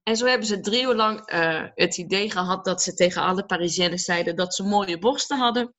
En 0.02 0.16
zo 0.16 0.26
hebben 0.26 0.46
ze 0.46 0.60
drie 0.60 0.82
uur 0.82 0.94
lang 0.94 1.32
uh, 1.32 1.64
het 1.74 1.96
idee 1.96 2.30
gehad 2.30 2.64
dat 2.64 2.82
ze 2.82 2.94
tegen 2.94 3.22
alle 3.22 3.44
Parisiennes 3.44 4.04
zeiden 4.04 4.36
dat 4.36 4.54
ze 4.54 4.62
mooie 4.62 4.98
borsten 4.98 5.38
hadden. 5.38 5.74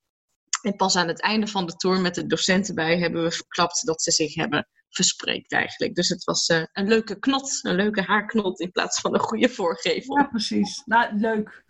En 0.61 0.75
pas 0.75 0.95
aan 0.95 1.07
het 1.07 1.21
einde 1.21 1.47
van 1.47 1.65
de 1.65 1.75
tour 1.75 2.01
met 2.01 2.15
de 2.15 2.25
docenten 2.25 2.75
bij 2.75 2.99
hebben 2.99 3.23
we 3.23 3.31
verklapt 3.31 3.85
dat 3.85 4.01
ze 4.01 4.11
zich 4.11 4.35
hebben 4.35 4.67
verspreekt 4.89 5.51
eigenlijk. 5.51 5.95
Dus 5.95 6.09
het 6.09 6.23
was 6.23 6.49
uh, 6.49 6.63
een 6.73 6.87
leuke 6.87 7.19
knot, 7.19 7.59
een 7.61 7.75
leuke 7.75 8.01
haarknot 8.01 8.59
in 8.59 8.71
plaats 8.71 9.01
van 9.01 9.13
een 9.13 9.19
goede 9.19 9.49
voorgevel. 9.49 10.17
Ja, 10.17 10.23
precies. 10.23 10.81
Nou, 10.85 11.17
leuk. 11.17 11.63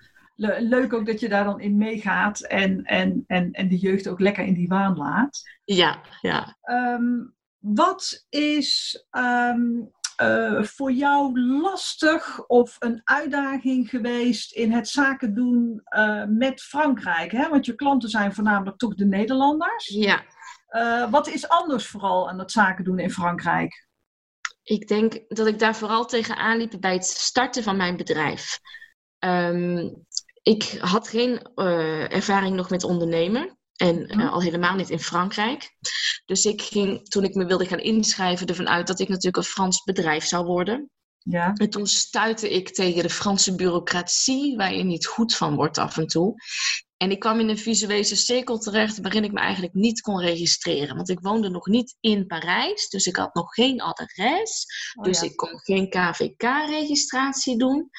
leuk 0.60 0.94
ook 0.94 1.06
dat 1.06 1.20
je 1.20 1.30
daar 1.30 1.44
dan 1.44 1.60
in 1.60 1.78
meegaat 1.78 2.40
en, 2.40 2.84
en, 2.84 3.24
en, 3.28 3.52
en 3.52 3.68
de 3.68 3.78
jeugd 3.78 4.08
ook 4.08 4.20
lekker 4.20 4.46
in 4.46 4.54
die 4.54 4.68
waan 4.68 4.98
laat. 4.98 5.42
Ja, 5.64 6.02
ja. 6.22 6.58
Ehm, 6.62 7.26
wat 7.60 8.26
is 8.30 9.06
ehm, 9.10 9.62
eh, 10.20 10.64
voor 10.64 10.92
jou 10.92 11.40
lastig 11.40 12.46
of 12.48 12.76
een 12.80 13.02
uitdaging 13.04 13.90
geweest 13.90 14.54
in 14.54 14.72
het 14.72 14.88
zaken 14.88 15.34
doen 15.34 15.82
uh, 15.96 16.24
met 16.26 16.62
Frankrijk? 16.62 17.32
Hè? 17.32 17.50
Want 17.50 17.66
je 17.66 17.76
klanten 17.76 18.10
zijn 18.10 18.34
voornamelijk 18.34 18.78
toch 18.78 18.96
de 18.96 19.06
Nederlanders. 19.06 19.88
Ja. 19.88 20.24
Uh, 20.70 21.12
wat 21.12 21.28
is 21.28 21.48
anders 21.48 21.88
vooral 21.88 22.30
aan 22.30 22.40
het 22.40 22.52
zaken 22.52 22.84
doen 22.84 23.00
in 23.00 23.12
Frankrijk? 23.12 23.88
Ik 24.64 24.88
denk 24.88 25.20
dat 25.28 25.48
ik 25.48 25.60
daar 25.60 25.76
vooral 25.76 26.06
tegenaan 26.06 26.58
liep 26.58 26.78
bij 26.80 26.94
het 26.94 27.06
starten 27.06 27.64
van 27.64 27.78
mijn 27.78 27.98
bedrijf. 27.98 28.60
Um, 29.20 30.06
ik 30.42 30.78
had 30.80 31.08
geen 31.08 31.56
ervaring 32.10 32.56
nog 32.56 32.70
met 32.70 32.84
ondernemen. 32.84 33.58
En 33.76 34.20
uh, 34.20 34.32
al 34.32 34.42
helemaal 34.42 34.76
niet 34.76 34.90
in 34.90 35.00
Frankrijk. 35.00 35.76
Dus 36.26 36.46
ik 36.46 36.62
ging, 36.62 37.08
toen 37.08 37.24
ik 37.24 37.34
me 37.34 37.46
wilde 37.46 37.66
gaan 37.66 37.80
inschrijven, 37.80 38.48
ervan 38.48 38.70
uit 38.70 38.88
dat 38.88 39.00
ik 39.00 39.08
natuurlijk 39.08 39.38
een 39.38 39.44
Frans 39.44 39.84
bedrijf 39.84 40.26
zou 40.26 40.46
worden. 40.46 40.90
Ja. 41.18 41.54
En 41.54 41.70
toen 41.70 41.88
stuitte 41.88 42.50
ik 42.50 42.74
tegen 42.74 43.04
de 43.04 43.10
Franse 43.10 43.56
bureaucratie, 43.56 44.58
waar 44.58 44.74
je 44.74 44.84
niet 44.84 45.06
goed 45.06 45.36
van 45.36 45.56
wordt 45.56 45.78
af 45.78 45.98
en 45.98 46.08
toe. 46.08 46.36
En 47.02 47.12
ik 47.12 47.20
kwam 47.20 47.40
in 47.40 47.50
een 47.50 47.58
visuele 47.58 48.04
cirkel 48.04 48.58
terecht 48.58 49.02
waarin 49.02 49.24
ik 49.24 49.32
me 49.32 49.40
eigenlijk 49.40 49.74
niet 49.74 50.02
kon 50.02 50.22
registreren. 50.22 50.96
Want 50.96 51.10
ik 51.10 51.20
woonde 51.20 51.50
nog 51.50 51.68
niet 51.68 51.96
in 52.00 52.26
Parijs, 52.26 52.90
dus 52.90 53.06
ik 53.06 53.16
had 53.16 53.34
nog 53.34 53.54
geen 53.54 53.82
adres. 53.82 54.66
Oh, 54.98 55.04
dus 55.04 55.22
ik 55.22 55.36
kon 55.36 55.60
geen 55.60 55.90
KVK-registratie 55.90 57.58
doen. 57.58 57.90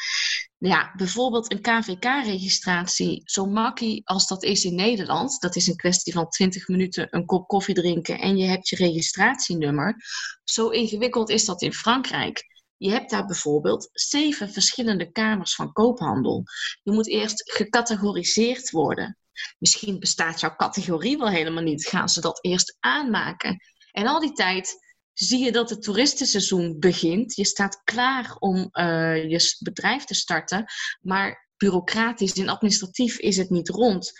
Ja, 0.59 0.93
bijvoorbeeld 0.97 1.53
een 1.53 1.61
KVK-registratie, 1.61 3.21
zo 3.25 3.47
makkie 3.47 4.01
als 4.05 4.27
dat 4.27 4.43
is 4.43 4.65
in 4.65 4.75
Nederland. 4.75 5.41
Dat 5.41 5.57
is 5.57 5.67
een 5.67 5.77
kwestie 5.77 6.13
van 6.13 6.29
20 6.29 6.69
minuten 6.69 7.07
een 7.11 7.27
kop 7.27 7.47
koffie 7.47 7.75
drinken 7.75 8.19
en 8.19 8.37
je 8.37 8.47
hebt 8.47 8.69
je 8.69 8.77
registratienummer. 8.77 9.97
Zo 10.45 10.69
ingewikkeld 10.69 11.31
is 11.31 11.45
dat 11.45 11.63
in 11.63 11.73
Frankrijk. 11.73 12.60
Je 12.81 12.91
hebt 12.91 13.11
daar 13.11 13.27
bijvoorbeeld 13.27 13.89
zeven 13.93 14.51
verschillende 14.51 15.13
kamers 15.13 15.55
van 15.55 15.73
koophandel. 15.73 16.45
Je 16.83 16.93
moet 16.93 17.09
eerst 17.09 17.53
gecategoriseerd 17.53 18.71
worden. 18.71 19.19
Misschien 19.59 19.99
bestaat 19.99 20.41
jouw 20.41 20.57
categorie 20.57 21.19
wel 21.19 21.29
helemaal 21.29 21.63
niet. 21.63 21.87
Gaan 21.87 22.09
ze 22.09 22.21
dat 22.21 22.45
eerst 22.45 22.77
aanmaken? 22.81 23.63
En 23.93 24.07
al 24.07 24.21
die 24.21 24.33
tijd 24.33 24.77
zie 25.13 25.45
je 25.45 25.53
dat 25.53 25.71
het 25.71 25.83
toeristenseizoen 25.83 26.79
begint. 26.79 27.37
Je 27.37 27.45
staat 27.45 27.81
klaar 27.85 28.37
om 28.39 28.69
uh, 28.73 29.31
je 29.31 29.57
bedrijf 29.59 30.05
te 30.05 30.15
starten, 30.15 30.65
maar 31.01 31.49
bureaucratisch 31.57 32.33
en 32.33 32.49
administratief 32.49 33.19
is 33.19 33.37
het 33.37 33.51
niet 33.51 33.69
rond. 33.69 34.13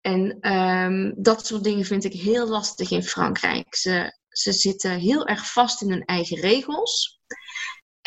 En 0.00 0.52
um, 0.52 1.14
dat 1.16 1.46
soort 1.46 1.64
dingen 1.64 1.84
vind 1.84 2.04
ik 2.04 2.12
heel 2.12 2.48
lastig 2.48 2.90
in 2.90 3.02
Frankrijk. 3.02 3.74
Ze, 3.74 4.18
ze 4.28 4.52
zitten 4.52 4.98
heel 4.98 5.26
erg 5.26 5.52
vast 5.52 5.82
in 5.82 5.90
hun 5.90 6.04
eigen 6.04 6.40
regels. 6.40 7.20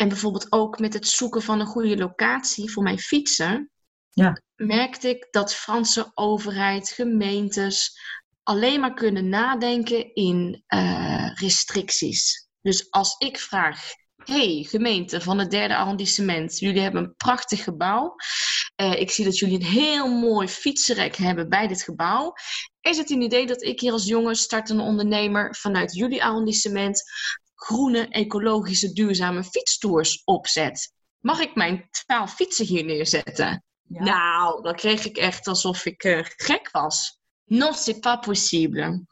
En 0.00 0.08
bijvoorbeeld 0.08 0.52
ook 0.52 0.78
met 0.78 0.92
het 0.92 1.06
zoeken 1.06 1.42
van 1.42 1.60
een 1.60 1.66
goede 1.66 1.96
locatie 1.96 2.70
voor 2.70 2.82
mijn 2.82 2.98
fietsen. 2.98 3.70
Ja. 4.10 4.42
Merkte 4.56 5.08
ik 5.08 5.28
dat 5.30 5.54
Franse 5.54 6.10
overheid, 6.14 6.90
gemeentes 6.90 8.00
alleen 8.42 8.80
maar 8.80 8.94
kunnen 8.94 9.28
nadenken 9.28 10.14
in 10.14 10.64
uh, 10.68 11.34
restricties. 11.34 12.48
Dus 12.60 12.90
als 12.90 13.14
ik 13.18 13.38
vraag, 13.38 13.92
hey 14.24 14.66
gemeente 14.68 15.20
van 15.20 15.38
het 15.38 15.50
derde 15.50 15.76
arrondissement, 15.76 16.58
jullie 16.58 16.82
hebben 16.82 17.02
een 17.02 17.16
prachtig 17.16 17.64
gebouw. 17.64 18.14
Uh, 18.82 19.00
ik 19.00 19.10
zie 19.10 19.24
dat 19.24 19.38
jullie 19.38 19.54
een 19.54 19.64
heel 19.64 20.08
mooi 20.08 20.48
fietsenrek 20.48 21.16
hebben 21.16 21.48
bij 21.48 21.66
dit 21.66 21.82
gebouw. 21.82 22.34
Is 22.80 22.96
het 22.96 23.10
een 23.10 23.22
idee 23.22 23.46
dat 23.46 23.62
ik 23.62 23.80
hier 23.80 23.92
als 23.92 24.06
jonge 24.06 24.34
startende 24.34 24.82
ondernemer 24.82 25.56
vanuit 25.56 25.94
jullie 25.94 26.24
arrondissement 26.24 27.02
groene, 27.62 28.08
ecologische, 28.08 28.92
duurzame 28.92 29.44
fietstours 29.44 30.22
opzet. 30.24 30.92
Mag 31.18 31.40
ik 31.40 31.54
mijn 31.54 31.88
twaalf 31.90 32.34
fietsen 32.34 32.66
hier 32.66 32.84
neerzetten? 32.84 33.64
Ja. 33.88 34.02
Nou, 34.02 34.62
dan 34.62 34.74
kreeg 34.74 35.04
ik 35.04 35.16
echt 35.16 35.46
alsof 35.46 35.86
ik 35.86 36.04
uh, 36.04 36.20
gek 36.22 36.70
was. 36.70 37.20
Non, 37.44 37.74
c'est 37.74 38.00
pas 38.00 38.18
possible. 38.20 39.06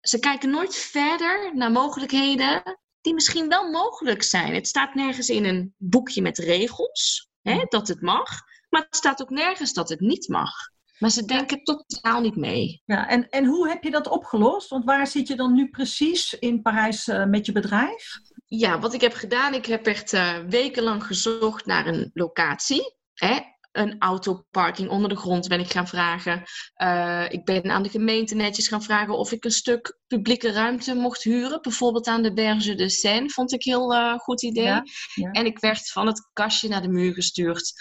Ze 0.00 0.18
kijken 0.18 0.50
nooit 0.50 0.74
verder 0.74 1.56
naar 1.56 1.70
mogelijkheden 1.70 2.78
die 3.00 3.14
misschien 3.14 3.48
wel 3.48 3.70
mogelijk 3.70 4.22
zijn. 4.22 4.54
Het 4.54 4.68
staat 4.68 4.94
nergens 4.94 5.28
in 5.28 5.44
een 5.44 5.74
boekje 5.76 6.22
met 6.22 6.38
regels 6.38 7.28
hè, 7.42 7.64
dat 7.68 7.88
het 7.88 8.00
mag, 8.00 8.28
maar 8.68 8.82
het 8.82 8.96
staat 8.96 9.22
ook 9.22 9.30
nergens 9.30 9.72
dat 9.72 9.88
het 9.88 10.00
niet 10.00 10.28
mag. 10.28 10.52
Maar 10.98 11.10
ze 11.10 11.24
denken 11.24 11.62
totaal 11.62 12.20
niet 12.20 12.36
mee. 12.36 12.82
Ja, 12.84 13.08
en, 13.08 13.28
en 13.28 13.44
hoe 13.44 13.68
heb 13.68 13.82
je 13.82 13.90
dat 13.90 14.08
opgelost? 14.08 14.68
Want 14.68 14.84
waar 14.84 15.06
zit 15.06 15.28
je 15.28 15.34
dan 15.34 15.54
nu 15.54 15.68
precies 15.68 16.34
in 16.34 16.62
Parijs 16.62 17.06
uh, 17.06 17.24
met 17.24 17.46
je 17.46 17.52
bedrijf? 17.52 18.20
Ja, 18.46 18.78
wat 18.78 18.94
ik 18.94 19.00
heb 19.00 19.12
gedaan, 19.12 19.54
ik 19.54 19.66
heb 19.66 19.86
echt 19.86 20.12
uh, 20.12 20.38
wekenlang 20.48 21.04
gezocht 21.04 21.66
naar 21.66 21.86
een 21.86 22.10
locatie. 22.14 22.96
Hè? 23.14 23.38
Een 23.72 23.96
autoparking 23.98 24.88
onder 24.88 25.08
de 25.08 25.16
grond 25.16 25.48
ben 25.48 25.60
ik 25.60 25.70
gaan 25.70 25.88
vragen. 25.88 26.42
Uh, 26.82 27.24
ik 27.28 27.44
ben 27.44 27.70
aan 27.70 27.82
de 27.82 27.88
gemeente 27.88 28.34
netjes 28.34 28.68
gaan 28.68 28.82
vragen 28.82 29.18
of 29.18 29.32
ik 29.32 29.44
een 29.44 29.50
stuk 29.50 29.98
publieke 30.06 30.52
ruimte 30.52 30.94
mocht 30.94 31.22
huren. 31.22 31.62
Bijvoorbeeld 31.62 32.06
aan 32.06 32.22
de 32.22 32.32
Berge 32.32 32.74
de 32.74 32.88
Seine, 32.88 33.28
vond 33.28 33.52
ik 33.52 33.66
een 33.66 33.72
heel 33.72 34.18
goed 34.18 34.42
idee. 34.42 34.64
Ja, 34.64 34.84
ja. 35.14 35.30
En 35.30 35.46
ik 35.46 35.58
werd 35.58 35.90
van 35.90 36.06
het 36.06 36.28
kastje 36.32 36.68
naar 36.68 36.82
de 36.82 36.88
muur 36.88 37.14
gestuurd. 37.14 37.72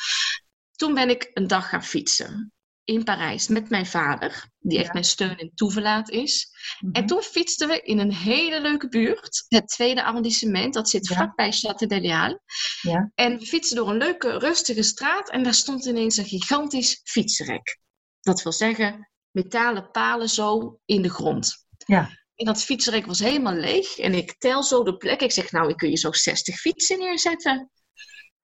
Toen 0.75 0.93
ben 0.93 1.09
ik 1.09 1.29
een 1.33 1.47
dag 1.47 1.69
gaan 1.69 1.83
fietsen 1.83 2.54
in 2.85 3.03
Parijs 3.03 3.47
met 3.47 3.69
mijn 3.69 3.85
vader, 3.85 4.49
die 4.59 4.79
echt 4.79 4.93
mijn 4.93 5.05
steun 5.05 5.37
en 5.37 5.51
toeverlaat 5.55 6.09
is. 6.09 6.49
En 6.91 7.05
toen 7.05 7.21
fietsten 7.21 7.67
we 7.67 7.81
in 7.81 7.99
een 7.99 8.13
hele 8.13 8.61
leuke 8.61 8.87
buurt, 8.87 9.45
het 9.47 9.67
tweede 9.67 10.03
arrondissement, 10.03 10.73
dat 10.73 10.89
zit 10.89 11.07
ja. 11.07 11.15
vlakbij 11.15 11.53
Château 11.53 11.87
d'Elial. 11.87 12.39
Ja. 12.81 13.11
En 13.15 13.39
we 13.39 13.45
fietsten 13.45 13.77
door 13.77 13.89
een 13.89 13.97
leuke, 13.97 14.37
rustige 14.37 14.83
straat 14.83 15.29
en 15.29 15.43
daar 15.43 15.53
stond 15.53 15.85
ineens 15.85 16.17
een 16.17 16.25
gigantisch 16.25 17.01
fietsenrek. 17.03 17.79
Dat 18.21 18.43
wil 18.43 18.51
zeggen, 18.51 19.11
metalen 19.31 19.91
palen 19.91 20.29
zo 20.29 20.79
in 20.85 21.01
de 21.01 21.09
grond. 21.09 21.65
Ja. 21.77 22.09
En 22.35 22.45
dat 22.45 22.63
fietsenrek 22.63 23.05
was 23.05 23.19
helemaal 23.19 23.53
leeg. 23.53 23.97
En 23.97 24.13
ik 24.13 24.35
tel 24.37 24.63
zo 24.63 24.83
de 24.83 24.97
plek. 24.97 25.21
Ik 25.21 25.31
zeg, 25.31 25.51
nou, 25.51 25.69
ik 25.69 25.77
kun 25.77 25.89
je 25.89 25.97
zo 25.97 26.11
60 26.11 26.55
fietsen 26.55 26.99
neerzetten. 26.99 27.71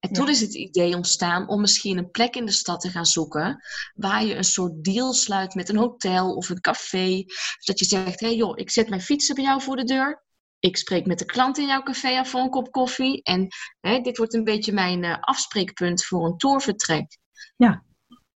En 0.02 0.14
toen 0.14 0.26
ja. 0.26 0.32
is 0.32 0.42
het 0.42 0.54
idee 0.54 0.96
ontstaan 0.96 1.48
om 1.48 1.62
misschien 1.62 1.98
een 1.98 2.12
plek 2.12 2.36
in 2.36 2.46
de 2.46 2.52
stad 2.52 2.82
te 2.82 2.90
gaan 2.90 3.06
zoeken 3.06 3.64
waar 3.94 4.26
je 4.26 4.36
een 4.36 4.44
soort 4.44 4.84
deal 4.84 5.14
sluit 5.14 5.56
met 5.56 5.70
een 5.70 5.78
hotel 5.78 6.36
of 6.36 6.50
een 6.50 6.62
café. 6.62 7.24
Dat 7.66 7.80
je 7.80 7.86
zegt, 7.86 8.20
hé 8.20 8.28
hey 8.28 8.36
joh, 8.36 8.58
ik 8.58 8.70
zet 8.70 8.90
mijn 8.90 9.02
fietsen 9.02 9.36
bij 9.36 9.44
jou 9.44 9.62
voor 9.62 9.76
de 9.76 9.84
deur. 9.84 10.24
Ik 10.60 10.78
spreek 10.78 11.06
met 11.06 11.20
de 11.20 11.26
klant 11.26 11.58
in 11.58 11.68
jouw 11.68 11.84
café 11.84 12.20
af 12.20 12.30
voor 12.30 12.40
een 12.40 12.50
kop 12.50 12.72
koffie. 12.72 13.24
En 13.24 13.48
hè, 13.80 14.00
dit 14.00 14.18
wordt 14.18 14.34
een 14.34 14.44
beetje 14.44 14.72
mijn 14.72 15.04
uh, 15.04 15.18
afspreekpunt 15.20 16.06
voor 16.06 16.26
een 16.26 16.38
tourvertrek. 16.38 17.18
Ja. 17.56 17.84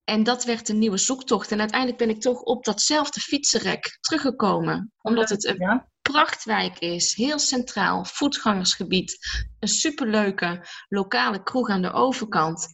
En 0.05 0.23
dat 0.23 0.45
werd 0.45 0.69
een 0.69 0.79
nieuwe 0.79 0.97
zoektocht. 0.97 1.53
En 1.53 1.61
uiteindelijk 1.61 1.99
ben 1.99 2.11
ik 2.11 2.21
toch 2.21 2.41
op 2.41 2.65
datzelfde 2.65 3.21
fietsenrek 3.21 3.99
teruggekomen. 4.01 4.93
Omdat 5.01 5.29
het 5.29 5.45
een 5.45 5.59
ja 5.59 5.89
prachtwijk 6.13 6.79
is, 6.79 7.15
heel 7.15 7.39
centraal, 7.39 8.05
voetgangersgebied, 8.05 9.19
een 9.59 9.69
superleuke 9.69 10.67
lokale 10.89 11.43
kroeg 11.43 11.69
aan 11.69 11.83
de 11.83 11.93
overkant. 11.93 12.67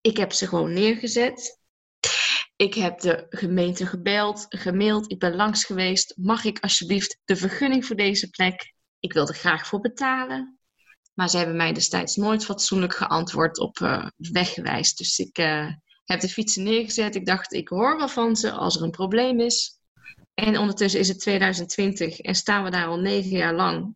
Ik 0.00 0.16
heb 0.16 0.32
ze 0.32 0.46
gewoon 0.46 0.72
neergezet. 0.72 1.60
Ik 2.56 2.74
heb 2.74 3.00
de 3.00 3.26
gemeente 3.28 3.86
gebeld, 3.86 4.46
gemaild, 4.48 5.10
ik 5.10 5.18
ben 5.18 5.34
langs 5.34 5.64
geweest. 5.64 6.14
Mag 6.16 6.44
ik 6.44 6.58
alsjeblieft 6.60 7.18
de 7.24 7.36
vergunning 7.36 7.86
voor 7.86 7.96
deze 7.96 8.30
plek? 8.30 8.74
Ik 9.00 9.12
wil 9.12 9.28
er 9.28 9.34
graag 9.34 9.66
voor 9.66 9.80
betalen. 9.80 10.58
Maar 11.14 11.28
ze 11.28 11.36
hebben 11.36 11.56
mij 11.56 11.72
destijds 11.72 12.16
nooit 12.16 12.44
fatsoenlijk 12.44 12.94
geantwoord 12.94 13.58
op 13.58 13.78
uh, 13.78 14.06
weggewijs. 14.16 14.94
Dus 14.94 15.18
ik 15.18 15.38
uh, 15.38 15.72
heb 16.04 16.20
de 16.20 16.28
fietsen 16.28 16.62
neergezet. 16.62 17.14
Ik 17.14 17.26
dacht, 17.26 17.52
ik 17.52 17.68
hoor 17.68 17.96
wel 17.96 18.08
van 18.08 18.36
ze 18.36 18.50
als 18.50 18.76
er 18.76 18.82
een 18.82 18.90
probleem 18.90 19.40
is. 19.40 19.80
En 20.34 20.58
ondertussen 20.58 21.00
is 21.00 21.08
het 21.08 21.20
2020 21.20 22.18
en 22.18 22.34
staan 22.34 22.64
we 22.64 22.70
daar 22.70 22.86
al 22.86 22.98
negen 22.98 23.30
jaar 23.30 23.54
lang. 23.54 23.94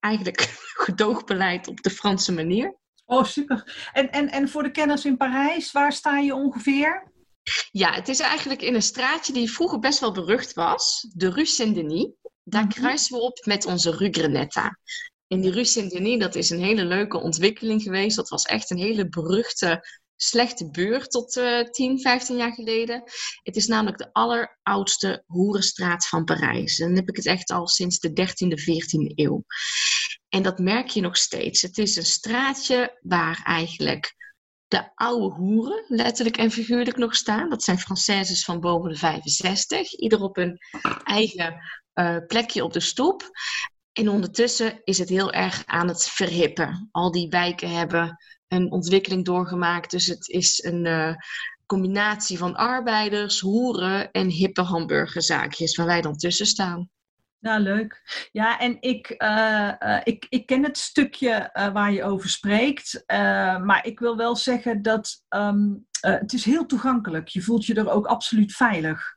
Eigenlijk 0.00 0.40
gedoogbeleid 0.86 1.68
op 1.68 1.82
de 1.82 1.90
Franse 1.90 2.32
manier. 2.32 2.76
Oh, 3.04 3.24
super. 3.24 3.88
En, 3.92 4.10
en, 4.10 4.28
en 4.30 4.48
voor 4.48 4.62
de 4.62 4.70
kenners 4.70 5.04
in 5.04 5.16
Parijs, 5.16 5.72
waar 5.72 5.92
sta 5.92 6.18
je 6.18 6.34
ongeveer? 6.34 7.12
Ja, 7.70 7.92
het 7.92 8.08
is 8.08 8.20
eigenlijk 8.20 8.62
in 8.62 8.74
een 8.74 8.82
straatje 8.82 9.32
die 9.32 9.52
vroeger 9.52 9.78
best 9.78 10.00
wel 10.00 10.12
berucht 10.12 10.52
was. 10.52 11.06
De 11.14 11.30
Rue 11.30 11.46
Saint-Denis. 11.46 12.08
Daar 12.42 12.62
mm 12.62 12.70
-hmm. 12.70 12.82
kruisen 12.82 13.16
we 13.16 13.22
op 13.22 13.44
met 13.44 13.66
onze 13.66 13.90
Rue 13.90 14.10
Grenetta. 14.10 14.78
En 15.26 15.40
die 15.40 15.50
Rue 15.50 15.64
Saint-Denis, 15.64 16.18
dat 16.18 16.34
is 16.34 16.50
een 16.50 16.62
hele 16.62 16.84
leuke 16.84 17.18
ontwikkeling 17.18 17.82
geweest. 17.82 18.16
Dat 18.16 18.28
was 18.28 18.44
echt 18.44 18.70
een 18.70 18.78
hele 18.78 19.08
beruchte 19.08 19.84
slechte 20.20 20.70
buurt 20.70 21.10
tot 21.10 21.36
uh, 21.36 21.60
10, 21.60 22.00
15 22.00 22.36
jaar 22.36 22.52
geleden. 22.52 23.02
Het 23.42 23.56
is 23.56 23.66
namelijk 23.66 23.98
de 23.98 24.12
alleroudste 24.12 25.22
hoerenstraat 25.26 26.06
van 26.06 26.24
Parijs. 26.24 26.78
En 26.78 26.86
dan 26.86 26.96
heb 26.96 27.08
ik 27.08 27.16
het 27.16 27.26
echt 27.26 27.50
al 27.50 27.68
sinds 27.68 27.98
de 27.98 28.10
13e, 28.10 28.62
14e 28.62 29.14
eeuw. 29.14 29.44
En 30.28 30.42
dat 30.42 30.58
merk 30.58 30.88
je 30.88 31.00
nog 31.00 31.16
steeds. 31.16 31.62
Het 31.62 31.78
is 31.78 31.96
een 31.96 32.04
straatje 32.04 32.98
waar 33.00 33.40
eigenlijk 33.44 34.16
de 34.68 34.90
oude 34.94 35.34
hoeren, 35.34 35.84
letterlijk 35.88 36.36
en 36.36 36.50
figuurlijk 36.50 36.96
nog 36.96 37.16
staan. 37.16 37.50
Dat 37.50 37.62
zijn 37.62 37.78
Françaises 37.78 38.44
van 38.44 38.60
boven 38.60 38.90
de 38.90 38.96
65, 38.96 39.92
ieder 39.92 40.22
op 40.22 40.36
hun 40.36 40.58
eigen 41.04 41.56
uh, 41.94 42.16
plekje 42.26 42.64
op 42.64 42.72
de 42.72 42.80
stoep. 42.80 43.30
En 43.92 44.08
ondertussen 44.08 44.80
is 44.84 44.98
het 44.98 45.08
heel 45.08 45.32
erg 45.32 45.62
aan 45.66 45.88
het 45.88 46.08
verhippen. 46.08 46.88
Al 46.90 47.10
die 47.10 47.28
wijken 47.28 47.70
hebben 47.70 48.16
een 48.48 48.72
ontwikkeling 48.72 49.24
doorgemaakt. 49.24 49.90
Dus 49.90 50.06
het 50.06 50.28
is 50.28 50.64
een 50.64 50.84
uh, 50.84 51.14
combinatie 51.66 52.38
van 52.38 52.56
arbeiders, 52.56 53.40
hoeren 53.40 54.10
en 54.10 54.28
hippe 54.28 54.62
hamburgerzaakjes 54.62 55.76
waar 55.76 55.86
wij 55.86 56.00
dan 56.00 56.16
tussen 56.16 56.46
staan. 56.46 56.90
Nou, 57.40 57.60
leuk. 57.60 58.02
Ja, 58.32 58.58
en 58.58 58.76
ik, 58.80 59.14
uh, 59.18 59.72
uh, 59.78 60.00
ik, 60.02 60.26
ik 60.28 60.46
ken 60.46 60.62
het 60.62 60.78
stukje 60.78 61.50
uh, 61.52 61.72
waar 61.72 61.92
je 61.92 62.04
over 62.04 62.28
spreekt. 62.28 63.04
maar 63.62 63.86
ik 63.86 63.98
wil 63.98 64.16
wel 64.16 64.36
zeggen 64.36 64.82
dat 64.82 65.24
um, 65.28 65.86
het 66.00 66.32
is 66.32 66.44
heel 66.44 66.66
toegankelijk. 66.66 67.28
Je 67.28 67.42
voelt 67.42 67.66
je 67.66 67.74
er 67.74 67.90
ook 67.90 68.06
absoluut 68.06 68.52
veilig. 68.52 69.16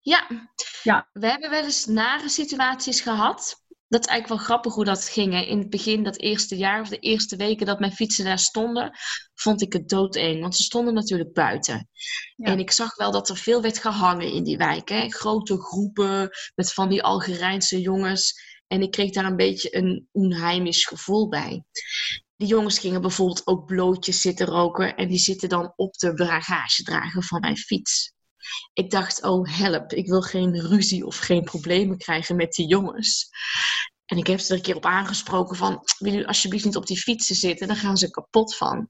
Ja. 0.00 0.26
ja, 0.82 1.08
we 1.12 1.26
hebben 1.26 1.50
wel 1.50 1.64
eens 1.64 1.86
nare 1.86 2.28
situaties 2.28 3.00
gehad 3.00 3.64
dat 3.88 4.00
is 4.00 4.06
eigenlijk 4.06 4.40
wel 4.40 4.48
grappig 4.48 4.74
hoe 4.74 4.84
dat 4.84 5.08
ging. 5.08 5.32
Hè. 5.32 5.40
In 5.40 5.58
het 5.58 5.70
begin, 5.70 6.02
dat 6.02 6.18
eerste 6.18 6.56
jaar 6.56 6.80
of 6.80 6.88
de 6.88 6.98
eerste 6.98 7.36
weken 7.36 7.66
dat 7.66 7.78
mijn 7.78 7.92
fietsen 7.92 8.24
daar 8.24 8.38
stonden, 8.38 8.90
vond 9.34 9.62
ik 9.62 9.72
het 9.72 9.88
doodeng. 9.88 10.40
Want 10.40 10.56
ze 10.56 10.62
stonden 10.62 10.94
natuurlijk 10.94 11.32
buiten. 11.32 11.88
En 12.36 12.58
ik 12.58 12.70
zag 12.70 12.96
wel 12.96 13.10
dat 13.10 13.28
er 13.28 13.36
veel 13.36 13.62
werd 13.62 13.78
gehangen 13.78 14.32
in 14.32 14.44
die 14.44 14.56
wijk. 14.56 14.88
Hè. 14.88 15.08
Grote 15.08 15.60
groepen 15.60 16.30
met 16.54 16.72
van 16.72 16.88
die 16.88 17.02
Algerijnse 17.02 17.80
jongens. 17.80 18.56
En 18.66 18.82
ik 18.82 18.90
kreeg 18.90 19.12
daar 19.12 19.24
een 19.24 19.36
beetje 19.36 19.76
een 19.76 20.08
onheimisch 20.12 20.84
gevoel 20.84 21.28
bij. 21.28 21.64
Die 22.36 22.48
jongens 22.48 22.78
gingen 22.78 23.00
bijvoorbeeld 23.00 23.46
ook 23.46 23.66
blootjes 23.66 24.20
zitten 24.20 24.46
roken. 24.46 24.96
En 24.96 25.08
die 25.08 25.18
zitten 25.18 25.48
dan 25.48 25.72
op 25.76 25.94
de 25.94 26.14
bagagedrager 26.14 27.22
van 27.22 27.40
mijn 27.40 27.56
fiets. 27.56 28.12
Ik 28.72 28.90
dacht, 28.90 29.22
oh 29.22 29.56
help, 29.58 29.92
ik 29.92 30.06
wil 30.06 30.20
geen 30.20 30.60
ruzie 30.60 31.06
of 31.06 31.16
geen 31.16 31.42
problemen 31.42 31.98
krijgen 31.98 32.36
met 32.36 32.52
die 32.52 32.66
jongens. 32.66 33.28
En 34.04 34.18
ik 34.18 34.26
heb 34.26 34.40
ze 34.40 34.50
er 34.50 34.56
een 34.56 34.62
keer 34.62 34.76
op 34.76 34.84
aangesproken 34.84 35.56
van, 35.56 35.82
wil 35.98 36.14
u 36.14 36.24
alsjeblieft 36.24 36.64
niet 36.64 36.76
op 36.76 36.86
die 36.86 37.00
fietsen 37.00 37.36
zitten, 37.36 37.66
dan 37.66 37.76
gaan 37.76 37.96
ze 37.96 38.10
kapot 38.10 38.56
van. 38.56 38.88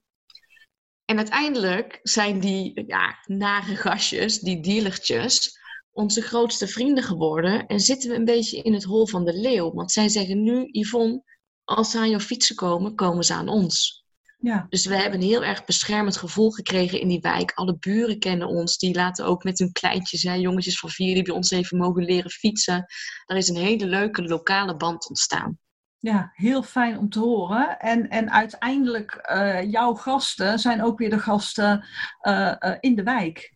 En 1.05 1.17
uiteindelijk 1.17 1.99
zijn 2.03 2.39
die 2.39 2.83
ja, 2.87 3.23
nare 3.25 3.75
gastjes, 3.75 4.39
die 4.39 4.61
dealertjes, 4.61 5.59
onze 5.91 6.21
grootste 6.21 6.67
vrienden 6.67 7.03
geworden. 7.03 7.65
En 7.67 7.79
zitten 7.79 8.09
we 8.09 8.15
een 8.15 8.25
beetje 8.25 8.61
in 8.61 8.73
het 8.73 8.83
hol 8.83 9.07
van 9.07 9.25
de 9.25 9.33
leeuw. 9.33 9.73
Want 9.73 9.91
zij 9.91 10.09
zeggen 10.09 10.43
nu, 10.43 10.67
Yvonne, 10.71 11.23
als 11.63 11.91
ze 11.91 11.97
aan 11.97 12.09
jouw 12.09 12.19
fietsen 12.19 12.55
komen, 12.55 12.95
komen 12.95 13.23
ze 13.23 13.33
aan 13.33 13.47
ons. 13.47 14.03
Ja. 14.41 14.65
Dus 14.69 14.85
we 14.85 14.95
hebben 14.95 15.19
een 15.19 15.27
heel 15.27 15.43
erg 15.43 15.65
beschermend 15.65 16.17
gevoel 16.17 16.51
gekregen 16.51 16.99
in 16.99 17.07
die 17.07 17.21
wijk. 17.21 17.51
Alle 17.51 17.77
buren 17.79 18.19
kennen 18.19 18.47
ons. 18.47 18.77
Die 18.77 18.95
laten 18.95 19.25
ook 19.25 19.43
met 19.43 19.59
hun 19.59 19.71
kleintjes, 19.71 20.23
hè, 20.23 20.33
jongetjes 20.33 20.79
van 20.79 20.89
vier, 20.89 21.13
die 21.13 21.23
bij 21.23 21.35
ons 21.35 21.51
even 21.51 21.77
mogen 21.77 22.03
leren 22.03 22.31
fietsen. 22.31 22.85
Er 23.25 23.35
is 23.35 23.47
een 23.47 23.55
hele 23.55 23.85
leuke 23.85 24.23
lokale 24.23 24.75
band 24.75 25.09
ontstaan. 25.09 25.59
Ja, 25.97 26.31
heel 26.33 26.63
fijn 26.63 26.97
om 26.97 27.09
te 27.09 27.19
horen. 27.19 27.79
En, 27.79 28.09
en 28.09 28.31
uiteindelijk, 28.31 29.29
uh, 29.31 29.71
jouw 29.71 29.93
gasten 29.93 30.59
zijn 30.59 30.83
ook 30.83 30.99
weer 30.99 31.09
de 31.09 31.19
gasten 31.19 31.85
uh, 32.21 32.55
uh, 32.59 32.75
in 32.79 32.95
de 32.95 33.03
wijk. 33.03 33.53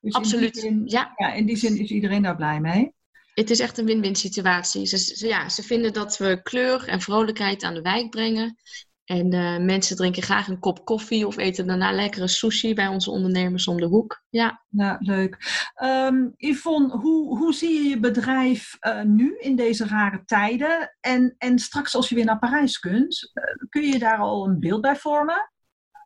Dus 0.00 0.14
Absoluut, 0.14 0.56
in 0.56 0.82
ja. 0.84 1.12
ja. 1.16 1.32
In 1.32 1.46
die 1.46 1.56
zin 1.56 1.78
is 1.78 1.90
iedereen 1.90 2.22
daar 2.22 2.36
blij 2.36 2.60
mee. 2.60 2.94
Het 3.34 3.50
is 3.50 3.60
echt 3.60 3.78
een 3.78 3.84
win-win 3.84 4.16
situatie. 4.16 4.86
Ze, 4.86 4.98
ze, 4.98 5.26
ja, 5.26 5.48
ze 5.48 5.62
vinden 5.62 5.92
dat 5.92 6.16
we 6.16 6.42
kleur 6.42 6.88
en 6.88 7.00
vrolijkheid 7.00 7.62
aan 7.62 7.74
de 7.74 7.82
wijk 7.82 8.10
brengen. 8.10 8.58
En 9.06 9.34
uh, 9.34 9.58
mensen 9.58 9.96
drinken 9.96 10.22
graag 10.22 10.48
een 10.48 10.58
kop 10.58 10.84
koffie 10.84 11.26
of 11.26 11.36
eten 11.36 11.66
daarna 11.66 11.92
lekkere 11.92 12.28
sushi 12.28 12.74
bij 12.74 12.86
onze 12.86 13.10
ondernemers 13.10 13.68
om 13.68 13.76
de 13.76 13.86
hoek. 13.86 14.22
Ja, 14.28 14.64
nou, 14.68 14.96
leuk. 14.98 15.36
Um, 15.82 16.34
Yvonne, 16.36 16.96
hoe, 16.96 17.38
hoe 17.38 17.54
zie 17.54 17.82
je 17.82 17.88
je 17.88 18.00
bedrijf 18.00 18.76
uh, 18.80 19.02
nu 19.02 19.36
in 19.38 19.56
deze 19.56 19.86
rare 19.86 20.22
tijden? 20.24 20.96
En, 21.00 21.34
en 21.38 21.58
straks 21.58 21.94
als 21.94 22.08
je 22.08 22.14
weer 22.14 22.24
naar 22.24 22.38
Parijs 22.38 22.78
kunt, 22.78 23.30
uh, 23.34 23.68
kun 23.68 23.82
je 23.82 23.98
daar 23.98 24.18
al 24.18 24.46
een 24.46 24.60
beeld 24.60 24.80
bij 24.80 24.96
vormen? 24.96 25.50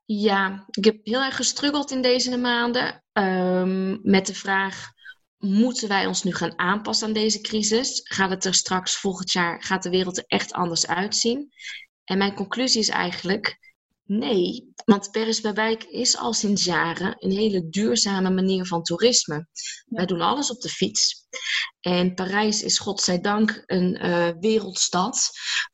Ja, 0.04 0.64
ik 0.70 0.84
heb 0.84 0.98
heel 1.02 1.22
erg 1.22 1.36
gestruggeld 1.36 1.90
in 1.90 2.02
deze 2.02 2.38
maanden 2.38 3.02
um, 3.12 4.00
met 4.02 4.26
de 4.26 4.34
vraag 4.34 4.88
moeten 5.38 5.88
wij 5.88 6.06
ons 6.06 6.22
nu 6.22 6.34
gaan 6.34 6.58
aanpassen 6.58 7.06
aan 7.06 7.12
deze 7.12 7.40
crisis? 7.40 8.00
Gaat 8.04 8.30
het 8.30 8.44
er 8.44 8.54
straks 8.54 8.96
volgend 8.96 9.32
jaar, 9.32 9.62
gaat 9.62 9.82
de 9.82 9.90
wereld 9.90 10.18
er 10.18 10.24
echt 10.26 10.52
anders 10.52 10.86
uitzien? 10.86 11.52
En 12.10 12.18
mijn 12.18 12.34
conclusie 12.34 12.80
is 12.80 12.88
eigenlijk 12.88 13.58
nee, 14.04 14.72
want 14.84 15.10
Paris 15.10 15.40
bij 15.40 15.54
Wijk 15.54 15.84
is 15.84 16.16
al 16.16 16.32
sinds 16.32 16.64
jaren 16.64 17.16
een 17.18 17.30
hele 17.30 17.68
duurzame 17.68 18.30
manier 18.30 18.66
van 18.66 18.82
toerisme. 18.82 19.46
Wij 19.86 20.06
doen 20.06 20.20
alles 20.20 20.50
op 20.50 20.60
de 20.60 20.68
fiets. 20.68 21.26
En 21.80 22.14
Parijs 22.14 22.62
is 22.62 22.78
godzijdank 22.78 23.62
een 23.66 24.06
uh, 24.06 24.28
wereldstad 24.40 25.30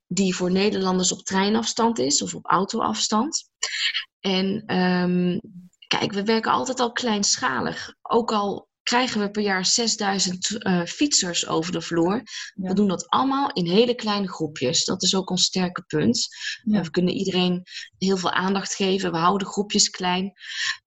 die 0.06 0.34
voor 0.34 0.50
Nederlanders 0.50 1.12
op 1.12 1.24
treinafstand 1.24 1.98
is 1.98 2.22
of 2.22 2.34
op 2.34 2.46
autoafstand. 2.46 3.48
En 4.20 4.76
um, 4.76 5.40
kijk, 5.86 6.12
we 6.12 6.24
werken 6.24 6.52
altijd 6.52 6.80
al 6.80 6.92
kleinschalig. 6.92 7.94
Ook 8.02 8.32
al 8.32 8.68
krijgen 8.86 9.20
we 9.20 9.30
per 9.30 9.42
jaar 9.42 9.66
6000 9.66 10.50
uh, 10.50 10.80
eh, 10.80 10.86
fietsers 10.86 11.46
over 11.46 11.72
de 11.72 11.80
vloer. 11.80 12.22
We 12.54 12.74
doen 12.74 12.88
dat 12.88 13.08
allemaal 13.08 13.52
in 13.52 13.66
hele 13.66 13.94
kleine 13.94 14.28
groepjes. 14.28 14.84
Dat 14.84 15.02
is 15.02 15.14
ook 15.14 15.30
ons 15.30 15.44
sterke 15.44 15.84
punt. 15.86 16.28
Ja. 16.64 16.82
We 16.82 16.90
kunnen 16.90 17.14
iedereen 17.14 17.62
heel 17.98 18.16
veel 18.16 18.30
aandacht 18.30 18.74
geven. 18.74 19.12
We 19.12 19.16
houden 19.16 19.46
groepjes 19.46 19.90
klein. 19.90 20.32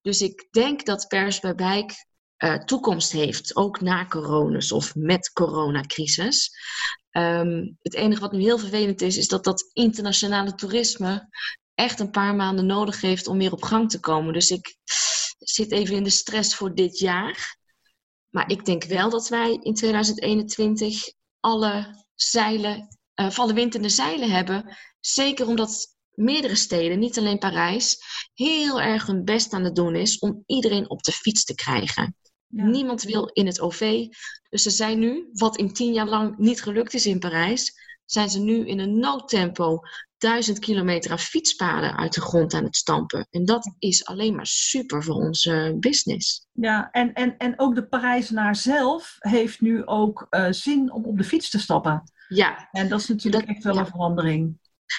Dus 0.01 0.21
ik 0.21 0.47
denk 0.51 0.85
dat 0.85 1.07
Pers 1.07 1.39
bij 1.39 1.55
Bijk 1.55 2.05
uh, 2.37 2.55
toekomst 2.55 3.11
heeft, 3.11 3.55
ook 3.55 3.81
na 3.81 4.05
coronas 4.05 4.71
of 4.71 4.95
met 4.95 5.31
coronacrisis. 5.33 6.51
Um, 7.11 7.77
het 7.81 7.93
enige 7.93 8.21
wat 8.21 8.31
nu 8.31 8.41
heel 8.41 8.59
vervelend 8.59 9.01
is, 9.01 9.17
is 9.17 9.27
dat 9.27 9.43
dat 9.43 9.69
internationale 9.73 10.55
toerisme 10.55 11.29
echt 11.73 11.99
een 11.99 12.11
paar 12.11 12.35
maanden 12.35 12.65
nodig 12.65 13.01
heeft 13.01 13.27
om 13.27 13.37
weer 13.37 13.51
op 13.51 13.63
gang 13.63 13.89
te 13.89 13.99
komen. 13.99 14.33
Dus 14.33 14.49
ik 14.49 14.77
zit 15.37 15.71
even 15.71 15.95
in 15.95 16.03
de 16.03 16.09
stress 16.09 16.55
voor 16.55 16.75
dit 16.75 16.99
jaar. 16.99 17.57
Maar 18.29 18.51
ik 18.51 18.65
denk 18.65 18.83
wel 18.83 19.09
dat 19.09 19.27
wij 19.27 19.59
in 19.61 19.73
2021 19.73 21.11
alle 21.39 22.03
zeilen, 22.15 22.97
uh, 23.15 23.37
alle 23.37 23.53
wind 23.53 23.75
in 23.75 23.81
de 23.81 23.89
zeilen 23.89 24.29
hebben. 24.29 24.77
Zeker 24.99 25.47
omdat 25.47 25.97
meerdere 26.09 26.55
steden, 26.55 26.99
niet 26.99 27.17
alleen 27.17 27.37
Parijs, 27.37 27.97
heel 28.33 28.81
erg 28.81 29.05
hun 29.05 29.23
best 29.23 29.53
aan 29.53 29.63
het 29.63 29.75
doen 29.75 29.95
is 29.95 30.19
om 30.19 30.43
iedereen 30.45 30.89
op 30.89 31.03
de 31.03 31.11
fiets 31.11 31.43
te 31.43 31.55
krijgen. 31.55 32.15
Ja. 32.47 32.65
Niemand 32.65 33.03
wil 33.03 33.25
in 33.25 33.45
het 33.45 33.61
OV. 33.61 34.07
Dus 34.49 34.63
ze 34.63 34.69
zijn 34.69 34.99
nu, 34.99 35.29
wat 35.33 35.57
in 35.57 35.73
tien 35.73 35.93
jaar 35.93 36.07
lang 36.07 36.37
niet 36.37 36.61
gelukt 36.61 36.93
is 36.93 37.05
in 37.05 37.19
Parijs, 37.19 37.73
zijn 38.05 38.29
ze 38.29 38.39
nu 38.39 38.67
in 38.67 38.79
een 38.79 38.99
noodtempo 38.99 39.79
duizend 40.19 40.59
kilometer 40.59 41.11
aan 41.11 41.19
fietspaden 41.19 41.97
uit 41.97 42.13
de 42.13 42.21
grond 42.21 42.53
aan 42.53 42.63
het 42.63 42.75
stampen. 42.75 43.27
En 43.29 43.45
dat 43.45 43.75
is 43.79 44.05
alleen 44.05 44.35
maar 44.35 44.47
super 44.47 45.03
voor 45.03 45.15
onze 45.15 45.77
business. 45.79 46.47
Ja, 46.51 46.91
en, 46.91 47.13
en, 47.13 47.37
en 47.37 47.59
ook 47.59 47.75
de 47.75 47.87
Parijzenaar 47.87 48.55
zelf 48.55 49.15
heeft 49.19 49.61
nu 49.61 49.85
ook 49.85 50.27
uh, 50.29 50.47
zin 50.49 50.91
om 50.91 51.05
op 51.05 51.17
de 51.17 51.23
fiets 51.23 51.49
te 51.49 51.59
stappen. 51.59 52.03
Ja. 52.27 52.67
En 52.71 52.89
dat 52.89 52.99
is 52.99 53.07
natuurlijk 53.07 53.45
dat, 53.45 53.55
echt 53.55 53.63
wel 53.63 53.73
ja. 53.73 53.79
een 53.79 53.87
verandering. 53.87 54.57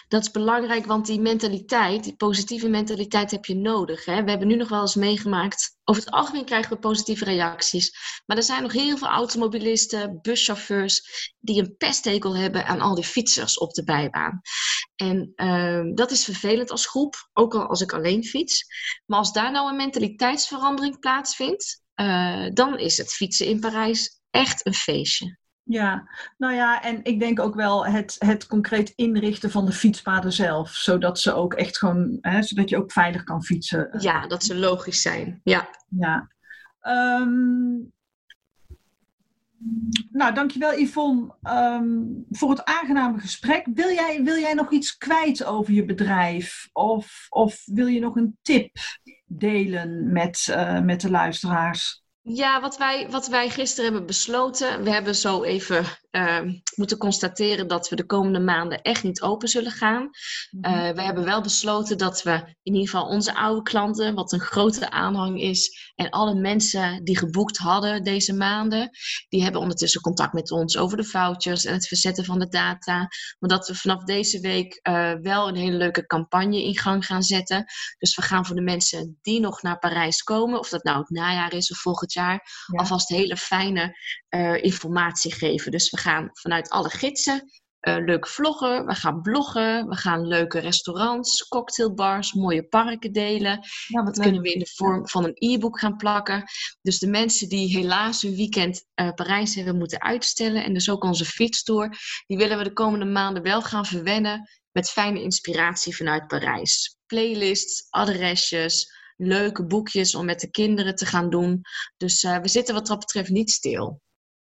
Dat 0.09 0.23
is 0.23 0.31
belangrijk, 0.31 0.87
want 0.87 1.07
die 1.07 1.21
mentaliteit, 1.21 2.05
die 2.05 2.17
positieve 2.17 2.69
mentaliteit 2.69 3.31
heb 3.31 3.45
je 3.45 3.55
nodig. 3.55 4.05
Hè? 4.05 4.25
We 4.25 4.31
hebben 4.31 4.49
nu 4.49 4.57
nog 4.57 4.69
wel 4.69 4.81
eens 4.81 4.95
meegemaakt. 4.95 5.79
Over 5.85 6.03
het 6.03 6.13
algemeen 6.13 6.45
krijgen 6.45 6.73
we 6.73 6.79
positieve 6.79 7.25
reacties. 7.25 7.93
Maar 8.27 8.37
er 8.37 8.43
zijn 8.43 8.63
nog 8.63 8.73
heel 8.73 8.97
veel 8.97 9.09
automobilisten, 9.09 10.19
buschauffeurs 10.23 11.03
die 11.39 11.63
een 11.63 11.77
pesthekel 11.77 12.37
hebben 12.37 12.67
aan 12.67 12.81
al 12.81 12.95
die 12.95 13.05
fietsers 13.05 13.59
op 13.59 13.73
de 13.73 13.85
bijbaan. 13.85 14.41
En 14.97 15.33
uh, 15.37 15.95
dat 15.95 16.11
is 16.11 16.25
vervelend 16.25 16.71
als 16.71 16.87
groep, 16.87 17.29
ook 17.33 17.55
al 17.55 17.67
als 17.67 17.81
ik 17.81 17.93
alleen 17.93 18.25
fiets. 18.25 18.65
Maar 19.07 19.19
als 19.19 19.33
daar 19.33 19.51
nou 19.51 19.71
een 19.71 19.77
mentaliteitsverandering 19.77 20.99
plaatsvindt, 20.99 21.83
uh, 21.95 22.47
dan 22.53 22.79
is 22.79 22.97
het 22.97 23.13
fietsen 23.13 23.47
in 23.47 23.61
Parijs 23.61 24.21
echt 24.31 24.67
een 24.67 24.75
feestje. 24.75 25.39
Ja, 25.71 26.09
nou 26.39 26.55
ja, 26.55 26.83
en 26.83 27.05
ik 27.05 27.21
denk 27.21 27.41
ook 27.41 27.55
wel 27.55 27.87
het, 27.87 28.17
het 28.19 28.47
concreet 28.47 28.93
inrichten 28.97 29.51
van 29.51 29.67
de 29.67 29.73
fietspaden 29.73 30.33
zelf. 30.33 30.71
Zodat 30.71 31.21
ze 31.21 31.33
ook 31.35 31.55
echt 31.55 31.79
gewoon, 31.79 32.19
hè, 32.21 32.43
zodat 32.43 32.69
je 32.69 32.77
ook 32.77 32.93
veilig 32.93 33.25
kan 33.25 33.45
fietsen. 33.45 33.89
Ja, 33.99 34.27
dat 34.27 34.45
ze 34.45 34.57
logisch 34.57 35.03
zijn. 35.03 35.41
Ja. 35.45 35.69
Ja. 35.89 36.29
Um, 37.21 37.93
nou, 40.11 40.35
dankjewel 40.35 40.79
Yvonne 40.79 41.35
um, 41.43 42.25
voor 42.31 42.51
het 42.51 42.65
aangename 42.65 43.19
gesprek. 43.19 43.67
Wil 43.75 43.91
jij, 43.91 44.23
wil 44.25 44.39
jij 44.39 44.55
nog 44.55 44.73
iets 44.73 44.97
kwijt 44.97 45.45
over 45.45 45.73
je 45.73 45.85
bedrijf? 45.85 46.69
Of, 46.73 47.27
of 47.29 47.63
wil 47.65 47.87
je 47.87 48.01
nog 48.01 48.17
een 48.17 48.39
tip 48.43 48.77
delen 49.27 50.13
met, 50.13 50.47
uh, 50.51 50.81
met 50.81 51.01
de 51.01 51.11
luisteraars? 51.11 52.03
Ja, 52.35 52.61
wat 52.61 52.77
wij, 52.77 53.11
wat 53.11 53.27
wij 53.29 53.51
gisteren 53.51 53.85
hebben 53.91 54.07
besloten. 54.07 54.83
We 54.83 54.91
hebben 54.91 55.15
zo 55.15 55.43
even 55.43 55.85
uh, 56.11 56.41
moeten 56.75 56.99
constateren 56.99 57.69
dat 57.69 57.89
we 57.89 57.97
de 57.97 58.07
komende 58.07 58.41
maanden 58.41 58.83
echt 58.83 59.03
niet 59.03 59.23
open 59.23 59.49
zullen 59.49 59.73
gaan. 59.73 60.11
Uh, 60.61 60.91
we 60.91 61.03
hebben 61.03 61.25
wel 61.25 61.41
besloten 61.41 61.99
dat 61.99 62.23
we 62.23 62.33
in 62.63 62.75
ieder 62.75 62.89
geval 62.89 63.07
onze 63.07 63.35
oude 63.35 63.63
klanten, 63.63 64.15
wat 64.15 64.33
een 64.33 64.41
grote 64.41 64.91
aanhang 64.91 65.41
is, 65.41 65.93
en 65.95 66.11
alle 66.11 66.35
mensen 66.35 67.05
die 67.05 67.19
geboekt 67.19 67.57
hadden 67.57 68.03
deze 68.03 68.35
maanden, 68.35 68.91
die 69.29 69.43
hebben 69.43 69.61
ondertussen 69.61 70.01
contact 70.01 70.33
met 70.33 70.51
ons 70.51 70.77
over 70.77 70.97
de 70.97 71.05
vouchers 71.05 71.65
en 71.65 71.73
het 71.73 71.89
verzetten 71.89 72.25
van 72.25 72.39
de 72.39 72.49
data. 72.49 72.99
Maar 73.39 73.51
dat 73.51 73.69
we 73.69 73.75
vanaf 73.75 74.05
deze 74.05 74.41
week 74.41 74.81
uh, 74.83 75.13
wel 75.21 75.49
een 75.49 75.57
hele 75.57 75.77
leuke 75.77 76.07
campagne 76.07 76.65
in 76.65 76.79
gang 76.79 77.07
gaan 77.07 77.23
zetten. 77.23 77.65
Dus 77.99 78.17
we 78.17 78.23
gaan 78.23 78.47
voor 78.47 78.57
de 78.57 78.63
mensen 78.63 79.19
die 79.23 79.41
nog 79.41 79.63
naar 79.63 79.79
Parijs 79.79 80.23
komen, 80.23 80.59
of 80.59 80.69
dat 80.69 80.85
nou 80.85 80.99
het 80.99 81.11
najaar 81.11 81.53
is 81.53 81.71
of 81.71 81.79
volgend 81.79 82.13
jaar, 82.13 82.65
ja. 82.67 82.79
alvast 82.79 83.09
hele 83.09 83.37
fijne 83.37 83.95
uh, 84.31 84.63
informatie 84.63 85.33
geven. 85.33 85.71
Dus 85.71 85.91
we 85.91 85.97
gaan 85.97 86.29
vanuit 86.33 86.71
alle 86.71 86.91
gidsen 86.91 87.49
uh, 87.81 87.97
leuk 88.05 88.29
vloggen, 88.29 88.87
we 88.87 88.95
gaan 88.95 89.23
bloggen, 89.23 89.89
we 89.89 89.97
gaan 89.97 90.27
leuke 90.27 90.59
restaurants, 90.59 91.49
cocktailbars, 91.49 92.33
mooie 92.33 92.63
parken 92.63 93.13
delen. 93.13 93.61
Ja, 93.87 94.03
dat 94.03 94.17
leuk. 94.17 94.25
kunnen 94.25 94.43
we 94.43 94.53
in 94.53 94.59
de 94.59 94.73
vorm 94.75 95.09
van 95.09 95.25
een 95.25 95.35
e-book 95.35 95.79
gaan 95.79 95.97
plakken. 95.97 96.45
Dus 96.83 96.99
de 96.99 97.07
mensen 97.07 97.49
die 97.49 97.77
helaas 97.77 98.23
hun 98.23 98.35
weekend 98.35 98.85
uh, 98.95 99.13
Parijs 99.13 99.55
hebben 99.55 99.79
moeten 99.79 100.01
uitstellen 100.01 100.65
en 100.65 100.75
dus 100.75 100.91
ook 100.91 101.05
onze 101.05 101.25
fietstour, 101.25 101.97
die 102.27 102.37
willen 102.37 102.59
we 102.59 102.65
de 102.65 102.73
komende 102.73 103.05
maanden 103.05 103.43
wel 103.43 103.63
gaan 103.63 103.87
verwennen 103.87 104.49
met 104.73 104.91
fijne 104.91 105.23
inspiratie 105.23 105.97
vanuit 105.97 106.27
Parijs. 106.27 106.97
Playlists, 107.07 107.87
adresjes, 107.91 108.93
leuke 109.17 109.67
boekjes 109.67 110.15
om 110.15 110.25
met 110.25 110.41
de 110.41 110.51
kinderen 110.51 110.95
te 110.95 111.07
gaan 111.07 111.31
doen. 111.31 111.61
Dus 111.97 112.23
uh, 112.23 112.39
we 112.39 112.49
zitten 112.49 112.75
wat 112.75 112.87
dat 112.87 112.99
betreft 112.99 113.31
niet 113.31 113.51
stil. 113.51 114.01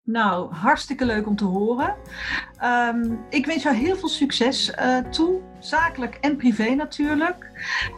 Nou, 0.05 0.53
hartstikke 0.53 1.05
leuk 1.05 1.27
om 1.27 1.35
te 1.35 1.45
horen. 1.45 1.95
Um, 2.63 3.19
ik 3.29 3.45
wens 3.45 3.63
jou 3.63 3.75
heel 3.75 3.95
veel 3.95 4.09
succes 4.09 4.73
uh, 4.79 4.97
toe, 4.97 5.39
zakelijk 5.59 6.17
en 6.21 6.35
privé 6.35 6.69
natuurlijk. 6.69 7.51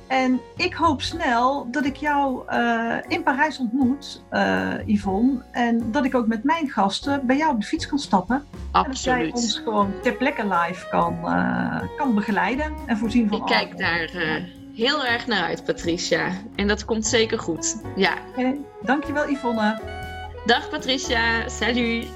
En 0.07 0.39
ik 0.57 0.73
hoop 0.73 1.01
snel 1.01 1.67
dat 1.71 1.85
ik 1.85 1.95
jou 1.95 2.43
uh, 2.49 2.95
in 3.07 3.23
Parijs 3.23 3.59
ontmoet, 3.59 4.23
uh, 4.31 4.73
Yvonne. 4.85 5.43
En 5.51 5.91
dat 5.91 6.05
ik 6.05 6.15
ook 6.15 6.27
met 6.27 6.43
mijn 6.43 6.69
gasten 6.69 7.25
bij 7.25 7.37
jou 7.37 7.53
op 7.53 7.59
de 7.59 7.67
fiets 7.67 7.87
kan 7.87 7.99
stappen. 7.99 8.45
Absoluut. 8.71 9.17
En 9.17 9.31
dat 9.31 9.33
jij 9.33 9.41
ons 9.41 9.59
gewoon 9.59 9.93
ter 10.01 10.13
plekke 10.13 10.47
live 10.47 10.89
kan, 10.89 11.17
kan 11.97 12.15
begeleiden 12.15 12.73
en 12.85 12.97
voorzien 12.97 13.27
van 13.27 13.37
Ik 13.37 13.45
kijk 13.45 13.77
daar 13.77 14.09
heel 14.75 15.05
erg 15.05 15.27
naar 15.27 15.43
uit, 15.43 15.63
Patricia. 15.63 16.29
En 16.55 16.67
dat 16.67 16.85
komt 16.85 17.05
zeker 17.05 17.39
goed. 17.39 17.81
Ja. 17.95 18.13
Okay. 18.29 18.59
Dankjewel, 18.81 19.29
Yvonne. 19.29 19.94
Dag 20.45 20.69
Patricia, 20.69 21.49
salut. 21.49 22.07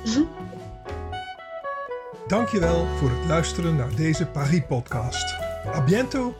Dankjewel 2.28 2.86
voor 2.98 3.10
het 3.10 3.26
luisteren 3.28 3.76
naar 3.76 3.96
deze 3.96 4.26
Paris-podcast. 4.26 5.36
A 5.76 5.84
bientôt! 5.84 6.34